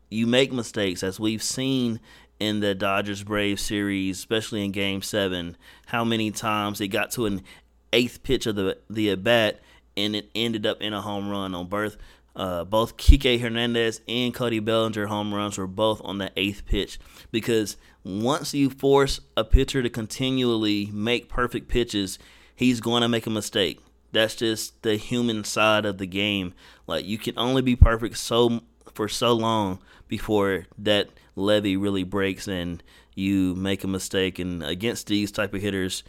you 0.09 0.29
make 0.29 0.53
mistakes 0.53 1.03
as 1.03 1.19
we've 1.19 1.43
seen 1.43 1.99
in 2.39 2.61
the 2.61 2.77
Dodgers 2.77 3.25
Braves 3.25 3.63
series, 3.63 4.17
especially 4.17 4.65
in 4.65 4.71
game 4.71 5.03
7, 5.03 5.57
how 5.87 6.05
many 6.05 6.31
times 6.31 6.81
it 6.81 6.89
got 6.89 7.11
to 7.13 7.27
an 7.27 7.43
eighth 7.93 8.23
pitch 8.23 8.47
of 8.47 8.55
the 8.55 8.79
the 8.89 9.11
at 9.11 9.25
bat 9.25 9.61
and 9.97 10.15
it 10.15 10.31
ended 10.37 10.65
up 10.65 10.81
in 10.81 10.95
a 10.95 11.03
home 11.03 11.29
run 11.29 11.57
on 11.57 11.67
birth 11.67 11.97
uh, 12.37 12.65
both 12.65 12.97
Kike 12.97 13.41
Hernandez 13.41 14.01
and 14.09 14.35
Cody 14.35 14.61
Bellinger 14.61 15.07
home 15.07 15.35
runs 15.35 15.59
were 15.59 15.67
both 15.67 16.01
on 16.05 16.19
the 16.19 16.31
eighth 16.37 16.65
pitch 16.65 16.99
because 17.31 17.77
once 18.05 18.55
you 18.55 18.71
force 18.71 19.21
a 19.37 19.45
pitcher 19.45 19.83
to 19.83 19.91
continually 19.91 20.87
make 20.93 21.29
perfect 21.29 21.69
pitches, 21.69 22.19
he's 22.55 22.81
going 22.81 23.03
to 23.03 23.09
make 23.09 23.27
a 23.27 23.31
mistake. 23.31 23.81
That's 24.13 24.35
just 24.35 24.83
the 24.83 24.97
human 24.97 25.45
side 25.45 25.85
of 25.85 25.99
the 25.99 26.07
game. 26.07 26.55
Like 26.87 27.05
you 27.05 27.19
can 27.19 27.39
only 27.39 27.63
be 27.63 27.77
perfect 27.77 28.17
so 28.17 28.61
for 28.95 29.09
so 29.09 29.33
long 29.33 29.79
before 30.09 30.67
that 30.79 31.09
levee 31.37 31.77
really 31.77 32.03
breaks 32.05 32.49
and 32.49 32.83
you 33.15 33.55
make 33.55 33.85
a 33.85 33.89
mistake. 33.89 34.39
And 34.39 34.63
against 34.63 35.07
these 35.07 35.31
type 35.31 35.55
of 35.55 35.61
hitters 35.61 36.03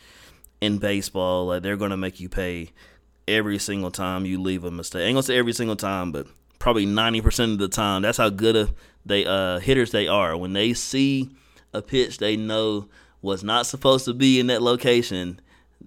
in 0.61 0.77
baseball, 0.77 1.47
like 1.47 1.63
they're 1.63 1.77
going 1.77 1.91
to 1.91 1.97
make 1.97 2.19
you 2.19 2.29
pay 2.29 2.71
every 3.27 3.59
single 3.59 3.91
time 3.91 4.25
you 4.25 4.41
leave 4.41 4.63
a 4.63 4.71
mistake. 4.71 5.01
I 5.01 5.05
ain't 5.05 5.15
gonna 5.15 5.23
say 5.23 5.37
every 5.37 5.53
single 5.53 5.75
time, 5.75 6.11
but 6.11 6.27
probably 6.59 6.85
ninety 6.85 7.21
percent 7.21 7.53
of 7.53 7.57
the 7.59 7.67
time. 7.67 8.01
That's 8.01 8.17
how 8.17 8.29
good 8.29 8.55
of 8.55 8.73
they 9.05 9.25
uh, 9.25 9.59
hitters 9.59 9.91
they 9.91 10.07
are. 10.07 10.37
When 10.37 10.53
they 10.53 10.73
see 10.73 11.29
a 11.73 11.81
pitch 11.81 12.17
they 12.17 12.35
know 12.35 12.87
was 13.21 13.43
not 13.43 13.65
supposed 13.65 14.05
to 14.05 14.13
be 14.13 14.39
in 14.39 14.47
that 14.47 14.61
location, 14.61 15.39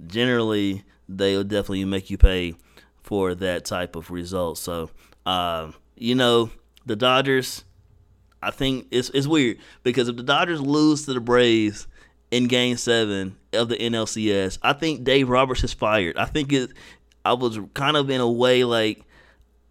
generally 0.06 0.84
they'll 1.08 1.44
definitely 1.44 1.84
make 1.84 2.10
you 2.10 2.18
pay 2.18 2.54
for 3.02 3.34
that 3.34 3.64
type 3.64 3.96
of 3.96 4.10
result. 4.10 4.58
So, 4.58 4.90
uh, 5.26 5.72
you 5.96 6.14
know, 6.14 6.50
the 6.86 6.96
Dodgers. 6.96 7.64
I 8.42 8.50
think 8.50 8.88
it's 8.90 9.08
it's 9.10 9.26
weird 9.26 9.58
because 9.84 10.08
if 10.08 10.16
the 10.16 10.22
Dodgers 10.22 10.60
lose 10.60 11.06
to 11.06 11.14
the 11.14 11.20
Braves 11.20 11.86
in 12.30 12.46
Game 12.46 12.76
Seven 12.76 13.36
of 13.54 13.70
the 13.70 13.76
NLCS, 13.76 14.58
I 14.62 14.74
think 14.74 15.02
Dave 15.02 15.30
Roberts 15.30 15.64
is 15.64 15.72
fired. 15.72 16.18
I 16.18 16.26
think 16.26 16.52
it 16.52 16.70
I 17.24 17.32
was 17.34 17.58
kind 17.74 17.96
of 17.96 18.10
in 18.10 18.20
a 18.20 18.30
way 18.30 18.64
like, 18.64 19.02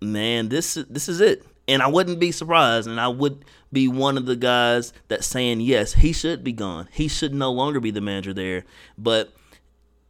man, 0.01 0.49
this 0.49 0.75
this 0.89 1.07
is 1.07 1.21
it. 1.21 1.45
And 1.67 1.81
I 1.81 1.87
wouldn't 1.87 2.19
be 2.19 2.31
surprised, 2.31 2.89
and 2.89 2.99
I 2.99 3.07
would 3.07 3.45
be 3.71 3.87
one 3.87 4.17
of 4.17 4.25
the 4.25 4.35
guys 4.35 4.91
that's 5.07 5.25
saying 5.25 5.61
yes, 5.61 5.93
he 5.93 6.11
should 6.11 6.43
be 6.43 6.51
gone. 6.51 6.89
He 6.91 7.07
should 7.07 7.33
no 7.33 7.51
longer 7.51 7.79
be 7.79 7.91
the 7.91 8.01
manager 8.01 8.33
there. 8.33 8.65
But 8.97 9.33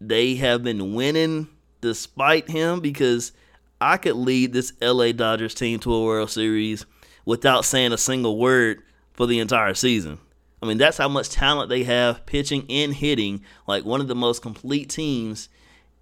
they 0.01 0.35
have 0.35 0.63
been 0.63 0.93
winning 0.93 1.47
despite 1.81 2.49
him 2.49 2.79
because 2.79 3.33
I 3.79 3.97
could 3.97 4.15
lead 4.15 4.53
this 4.53 4.73
LA 4.81 5.11
Dodgers 5.11 5.53
team 5.53 5.79
to 5.79 5.93
a 5.93 6.03
World 6.03 6.31
Series 6.31 6.85
without 7.25 7.65
saying 7.65 7.93
a 7.93 7.97
single 7.97 8.37
word 8.37 8.81
for 9.13 9.27
the 9.27 9.39
entire 9.39 9.73
season. 9.73 10.19
I 10.61 10.65
mean, 10.65 10.77
that's 10.77 10.97
how 10.97 11.09
much 11.09 11.29
talent 11.29 11.69
they 11.69 11.83
have 11.83 12.25
pitching 12.25 12.65
and 12.69 12.93
hitting, 12.93 13.43
like 13.67 13.83
one 13.83 13.99
of 13.99 14.07
the 14.07 14.15
most 14.15 14.41
complete 14.41 14.89
teams 14.89 15.49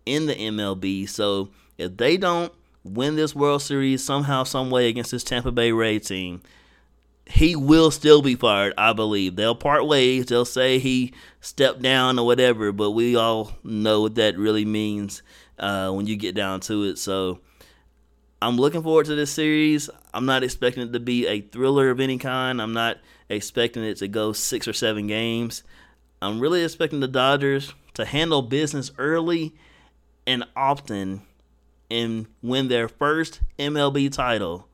in 0.05 0.25
the 0.25 0.35
MLB. 0.35 1.07
So 1.07 1.49
if 1.77 1.97
they 1.97 2.17
don't 2.17 2.51
win 2.83 3.15
this 3.15 3.35
World 3.35 3.61
Series 3.61 4.03
somehow, 4.03 4.43
some 4.43 4.69
way 4.69 4.87
against 4.87 5.11
this 5.11 5.23
Tampa 5.23 5.51
Bay 5.51 5.71
Ray 5.71 5.99
team, 5.99 6.41
he 7.27 7.55
will 7.55 7.91
still 7.91 8.21
be 8.21 8.35
fired, 8.35 8.73
I 8.77 8.93
believe. 8.93 9.35
They'll 9.35 9.55
part 9.55 9.87
ways. 9.87 10.25
They'll 10.25 10.45
say 10.45 10.79
he 10.79 11.13
stepped 11.39 11.81
down 11.81 12.19
or 12.19 12.25
whatever, 12.25 12.71
but 12.71 12.91
we 12.91 13.15
all 13.15 13.53
know 13.63 14.01
what 14.01 14.15
that 14.15 14.37
really 14.37 14.65
means 14.65 15.21
uh, 15.59 15.91
when 15.91 16.07
you 16.07 16.15
get 16.15 16.35
down 16.35 16.59
to 16.61 16.83
it. 16.83 16.97
So 16.97 17.39
I'm 18.41 18.57
looking 18.57 18.81
forward 18.81 19.05
to 19.05 19.15
this 19.15 19.31
series. 19.31 19.89
I'm 20.13 20.25
not 20.25 20.43
expecting 20.43 20.83
it 20.83 20.93
to 20.93 20.99
be 20.99 21.27
a 21.27 21.41
thriller 21.41 21.89
of 21.89 21.99
any 21.99 22.17
kind. 22.17 22.61
I'm 22.61 22.73
not 22.73 22.97
expecting 23.29 23.83
it 23.83 23.97
to 23.97 24.07
go 24.07 24.33
six 24.33 24.67
or 24.67 24.73
seven 24.73 25.07
games. 25.07 25.63
I'm 26.21 26.39
really 26.39 26.63
expecting 26.63 26.99
the 26.99 27.07
Dodgers 27.07 27.73
to 27.93 28.05
handle 28.05 28.41
business 28.41 28.91
early 28.97 29.55
and 30.25 30.43
often 30.55 31.21
and 31.89 32.27
win 32.41 32.67
their 32.67 32.88
first 32.88 33.41
MLB 33.60 34.12
title 34.12 34.67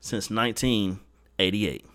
since 0.00 0.30
1988. 0.30 1.86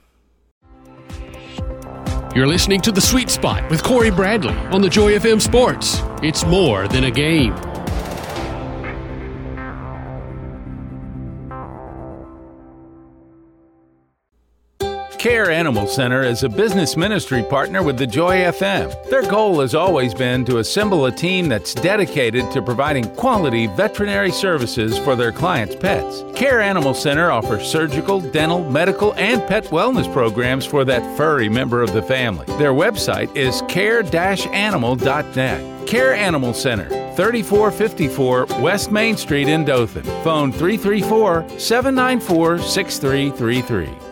You're 2.35 2.47
listening 2.47 2.79
to 2.81 2.91
The 2.91 3.01
Sweet 3.01 3.29
Spot 3.29 3.69
with 3.69 3.83
Cory 3.83 4.11
Bradley 4.11 4.55
on 4.71 4.81
the 4.81 4.89
Joy 4.89 5.13
FM 5.17 5.41
Sports. 5.41 6.01
It's 6.23 6.45
more 6.45 6.87
than 6.87 7.05
a 7.05 7.11
game. 7.11 7.55
Care 15.19 15.51
Animal 15.51 15.85
Center 15.85 16.23
is 16.23 16.43
a 16.43 16.49
business 16.49 16.95
ministry 16.95 17.43
partner 17.43 17.83
with 17.83 17.97
the 17.97 18.07
Joy 18.07 18.37
FM. 18.37 19.09
Their 19.09 19.23
goal 19.23 19.59
has 19.59 19.75
always 19.75 20.13
been 20.13 20.45
to 20.45 20.59
assemble 20.59 21.07
a 21.07 21.11
team 21.11 21.49
that's 21.49 21.73
dedicated 21.73 22.49
to 22.51 22.61
providing 22.61 23.03
quality 23.15 23.67
veterinary 23.67 24.31
services 24.31 24.97
for 24.97 25.17
their 25.17 25.33
clients' 25.33 25.75
pets. 25.75 26.23
Care 26.35 26.61
Animal 26.61 26.93
Center 26.93 27.31
offers 27.31 27.69
surgical, 27.69 28.21
dental, 28.21 28.63
medical, 28.71 29.13
and 29.15 29.45
pet 29.45 29.65
wellness 29.65 30.09
programs 30.13 30.65
for 30.65 30.85
that 30.85 31.17
furry 31.17 31.49
member 31.49 31.81
of 31.81 31.91
the 31.91 32.01
family. 32.01 32.45
Their 32.57 32.71
website 32.71 33.35
is 33.35 33.61
care-animal.net. 33.67 35.85
Care 35.85 36.13
Animal 36.13 36.53
Center, 36.53 36.87
3454 36.87 38.45
West 38.61 38.89
Main 38.89 39.17
Street 39.17 39.49
in 39.49 39.65
Dothan. 39.65 40.03
Phone 40.23 40.53
334 40.53 41.59
794 41.59 42.59
6333. 42.59 44.08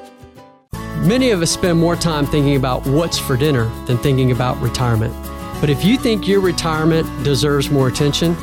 Many 1.06 1.30
of 1.30 1.42
us 1.42 1.52
spend 1.52 1.80
more 1.80 1.96
time 1.96 2.26
thinking 2.26 2.56
about 2.56 2.86
what's 2.88 3.20
for 3.20 3.38
dinner 3.38 3.66
than 3.86 3.98
thinking 3.98 4.32
about 4.32 4.60
retirement. 4.62 5.14
But 5.62 5.70
if 5.70 5.84
you 5.86 5.98
think 5.98 6.28
your 6.28 6.42
retirement 6.42 7.08
deserves 7.24 7.70
more 7.70 7.88
attention, 7.88 8.36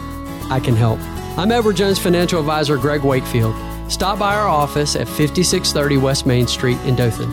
I 0.51 0.61
can 0.61 0.77
help. 0.77 1.01
I'm 1.37 1.51
Edward 1.51 1.77
Jones 1.77 1.99
financial 1.99 2.39
advisor 2.39 2.77
Greg 2.77 3.03
Wakefield. 3.03 3.55
Stop 3.91 4.19
by 4.19 4.35
our 4.35 4.49
office 4.49 4.95
at 4.95 5.09
5630 5.09 5.97
West 5.97 6.27
Main 6.27 6.47
Street 6.47 6.79
in 6.83 6.95
Dothan. 6.95 7.29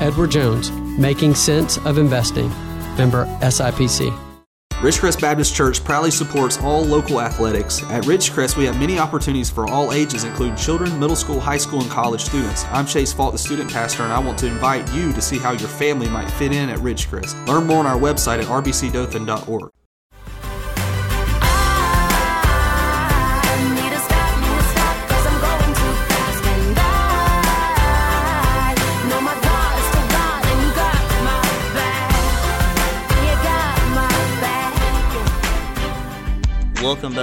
Edward 0.00 0.32
Jones, 0.32 0.70
making 0.98 1.34
sense 1.34 1.78
of 1.78 1.96
investing. 1.96 2.48
Member 2.96 3.26
SIPC. 3.40 4.23
Ridgecrest 4.80 5.20
Baptist 5.20 5.54
Church 5.54 5.82
proudly 5.82 6.10
supports 6.10 6.58
all 6.58 6.84
local 6.84 7.20
athletics. 7.20 7.82
At 7.84 8.04
Ridgecrest, 8.04 8.56
we 8.56 8.64
have 8.64 8.78
many 8.78 8.98
opportunities 8.98 9.48
for 9.48 9.66
all 9.66 9.92
ages, 9.92 10.24
including 10.24 10.56
children, 10.56 10.98
middle 10.98 11.16
school, 11.16 11.40
high 11.40 11.56
school, 11.56 11.80
and 11.80 11.90
college 11.90 12.22
students. 12.22 12.64
I'm 12.66 12.84
Chase 12.84 13.12
Fault, 13.12 13.32
the 13.32 13.38
student 13.38 13.72
pastor, 13.72 14.02
and 14.02 14.12
I 14.12 14.18
want 14.18 14.38
to 14.40 14.46
invite 14.46 14.92
you 14.92 15.12
to 15.12 15.22
see 15.22 15.38
how 15.38 15.52
your 15.52 15.68
family 15.68 16.08
might 16.08 16.30
fit 16.32 16.52
in 16.52 16.68
at 16.68 16.78
Ridgecrest. 16.80 17.46
Learn 17.46 17.66
more 17.66 17.78
on 17.78 17.86
our 17.86 17.98
website 17.98 18.40
at 18.40 18.46
rbcdothan.org. 18.46 19.70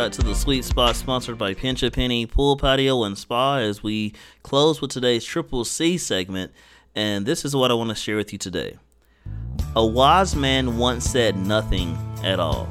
Back 0.02 0.14
to 0.14 0.24
the 0.24 0.34
Sweet 0.34 0.66
Spot, 0.66 0.96
sponsored 0.96 1.38
by 1.38 1.54
Pinch 1.54 1.84
a 1.84 1.92
Penny 1.92 2.26
Pool 2.26 2.58
Patio 2.58 3.04
and 3.04 3.16
Spa. 3.16 3.58
As 3.58 3.84
we 3.84 4.16
close 4.42 4.82
with 4.82 4.90
today's 4.90 5.24
Triple 5.24 5.64
C 5.64 5.96
segment, 6.00 6.52
and 6.96 7.24
this 7.24 7.46
is 7.46 7.56
what 7.56 7.70
I 7.70 7.76
want 7.76 7.90
to 7.90 7.96
share 7.96 8.18
with 8.18 8.34
you 8.34 8.40
today. 8.40 8.80
A 9.76 9.86
wise 9.86 10.36
man 10.36 10.80
once 10.80 11.06
said 11.06 11.38
nothing 11.38 11.96
at 12.24 12.40
all. 12.40 12.68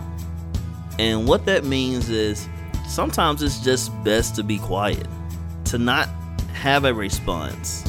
And 0.98 1.28
what 1.28 1.46
that 1.46 1.62
means 1.64 2.08
is 2.08 2.48
sometimes 2.88 3.44
it's 3.44 3.60
just 3.60 3.92
best 4.02 4.34
to 4.34 4.42
be 4.42 4.58
quiet, 4.58 5.06
to 5.66 5.78
not 5.78 6.08
have 6.52 6.84
a 6.84 6.92
response, 6.92 7.84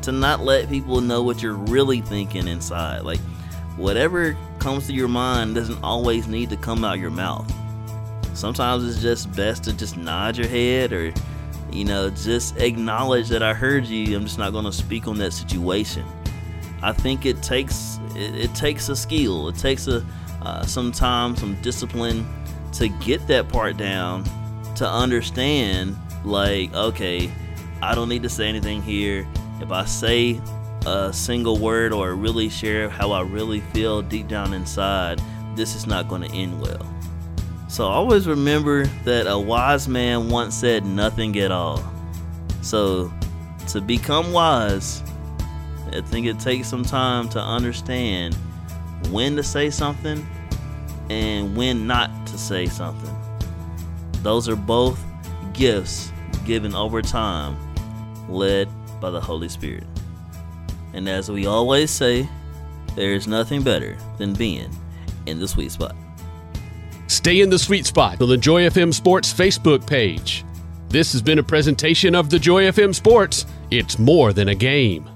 to 0.00 0.10
not 0.10 0.40
let 0.40 0.70
people 0.70 1.02
know 1.02 1.22
what 1.22 1.42
you're 1.42 1.52
really 1.52 2.00
thinking 2.00 2.48
inside. 2.48 3.02
Like, 3.02 3.20
whatever 3.76 4.34
comes 4.58 4.86
to 4.86 4.94
your 4.94 5.08
mind 5.08 5.54
doesn't 5.54 5.84
always 5.84 6.26
need 6.26 6.48
to 6.48 6.56
come 6.56 6.82
out 6.82 6.98
your 6.98 7.10
mouth. 7.10 7.52
Sometimes 8.36 8.84
it's 8.84 9.02
just 9.02 9.32
best 9.34 9.64
to 9.64 9.72
just 9.72 9.96
nod 9.96 10.36
your 10.36 10.46
head 10.46 10.92
or, 10.92 11.12
you 11.70 11.84
know, 11.84 12.10
just 12.10 12.56
acknowledge 12.58 13.28
that 13.28 13.42
I 13.42 13.54
heard 13.54 13.86
you. 13.86 14.16
I'm 14.16 14.24
just 14.24 14.38
not 14.38 14.52
going 14.52 14.64
to 14.64 14.72
speak 14.72 15.08
on 15.08 15.18
that 15.18 15.32
situation. 15.32 16.04
I 16.82 16.92
think 16.92 17.26
it 17.26 17.42
takes 17.42 17.98
it, 18.14 18.34
it 18.34 18.54
takes 18.54 18.88
a 18.88 18.96
skill. 18.96 19.48
It 19.48 19.56
takes 19.56 19.88
a 19.88 20.04
uh, 20.42 20.64
some 20.64 20.92
time, 20.92 21.34
some 21.36 21.60
discipline 21.62 22.26
to 22.74 22.88
get 22.88 23.26
that 23.26 23.48
part 23.48 23.76
down, 23.76 24.24
to 24.76 24.88
understand 24.88 25.96
like, 26.24 26.72
okay, 26.74 27.30
I 27.82 27.94
don't 27.94 28.08
need 28.08 28.22
to 28.22 28.28
say 28.28 28.48
anything 28.48 28.82
here. 28.82 29.26
If 29.60 29.72
I 29.72 29.84
say 29.86 30.40
a 30.86 31.12
single 31.12 31.58
word 31.58 31.92
or 31.92 32.14
really 32.14 32.48
share 32.48 32.88
how 32.88 33.12
I 33.12 33.22
really 33.22 33.60
feel 33.60 34.02
deep 34.02 34.28
down 34.28 34.52
inside, 34.52 35.20
this 35.56 35.74
is 35.74 35.86
not 35.86 36.08
going 36.08 36.22
to 36.22 36.30
end 36.30 36.60
well. 36.60 36.95
So 37.68 37.84
always 37.84 38.26
remember 38.26 38.86
that 39.04 39.26
a 39.26 39.38
wise 39.38 39.88
man 39.88 40.30
once 40.30 40.54
said 40.54 40.84
nothing 40.84 41.36
at 41.38 41.50
all. 41.50 41.82
So 42.62 43.12
to 43.68 43.80
become 43.80 44.32
wise, 44.32 45.02
I 45.92 46.00
think 46.00 46.26
it 46.26 46.38
takes 46.38 46.68
some 46.68 46.84
time 46.84 47.28
to 47.30 47.40
understand 47.40 48.34
when 49.10 49.36
to 49.36 49.42
say 49.42 49.70
something 49.70 50.26
and 51.10 51.56
when 51.56 51.86
not 51.86 52.10
to 52.28 52.38
say 52.38 52.66
something. 52.66 53.14
Those 54.22 54.48
are 54.48 54.56
both 54.56 55.00
gifts 55.52 56.12
given 56.44 56.74
over 56.74 57.02
time, 57.02 57.56
led 58.28 58.68
by 59.00 59.10
the 59.10 59.20
Holy 59.20 59.48
Spirit. 59.48 59.86
And 60.92 61.08
as 61.08 61.30
we 61.30 61.46
always 61.46 61.90
say, 61.90 62.28
there 62.94 63.12
is 63.12 63.26
nothing 63.26 63.62
better 63.62 63.96
than 64.18 64.32
being 64.32 64.70
in 65.26 65.38
the 65.38 65.48
sweet 65.48 65.72
spot. 65.72 65.94
Stay 67.16 67.40
in 67.40 67.48
the 67.48 67.58
sweet 67.58 67.86
spot 67.86 68.20
on 68.20 68.28
the 68.28 68.36
Joy 68.36 68.68
FM 68.68 68.92
Sports 68.92 69.32
Facebook 69.32 69.86
page. 69.86 70.44
This 70.90 71.12
has 71.12 71.22
been 71.22 71.38
a 71.38 71.42
presentation 71.42 72.14
of 72.14 72.28
the 72.28 72.38
Joy 72.38 72.64
FM 72.64 72.94
Sports. 72.94 73.46
It's 73.70 73.98
more 73.98 74.34
than 74.34 74.50
a 74.50 74.54
game. 74.54 75.08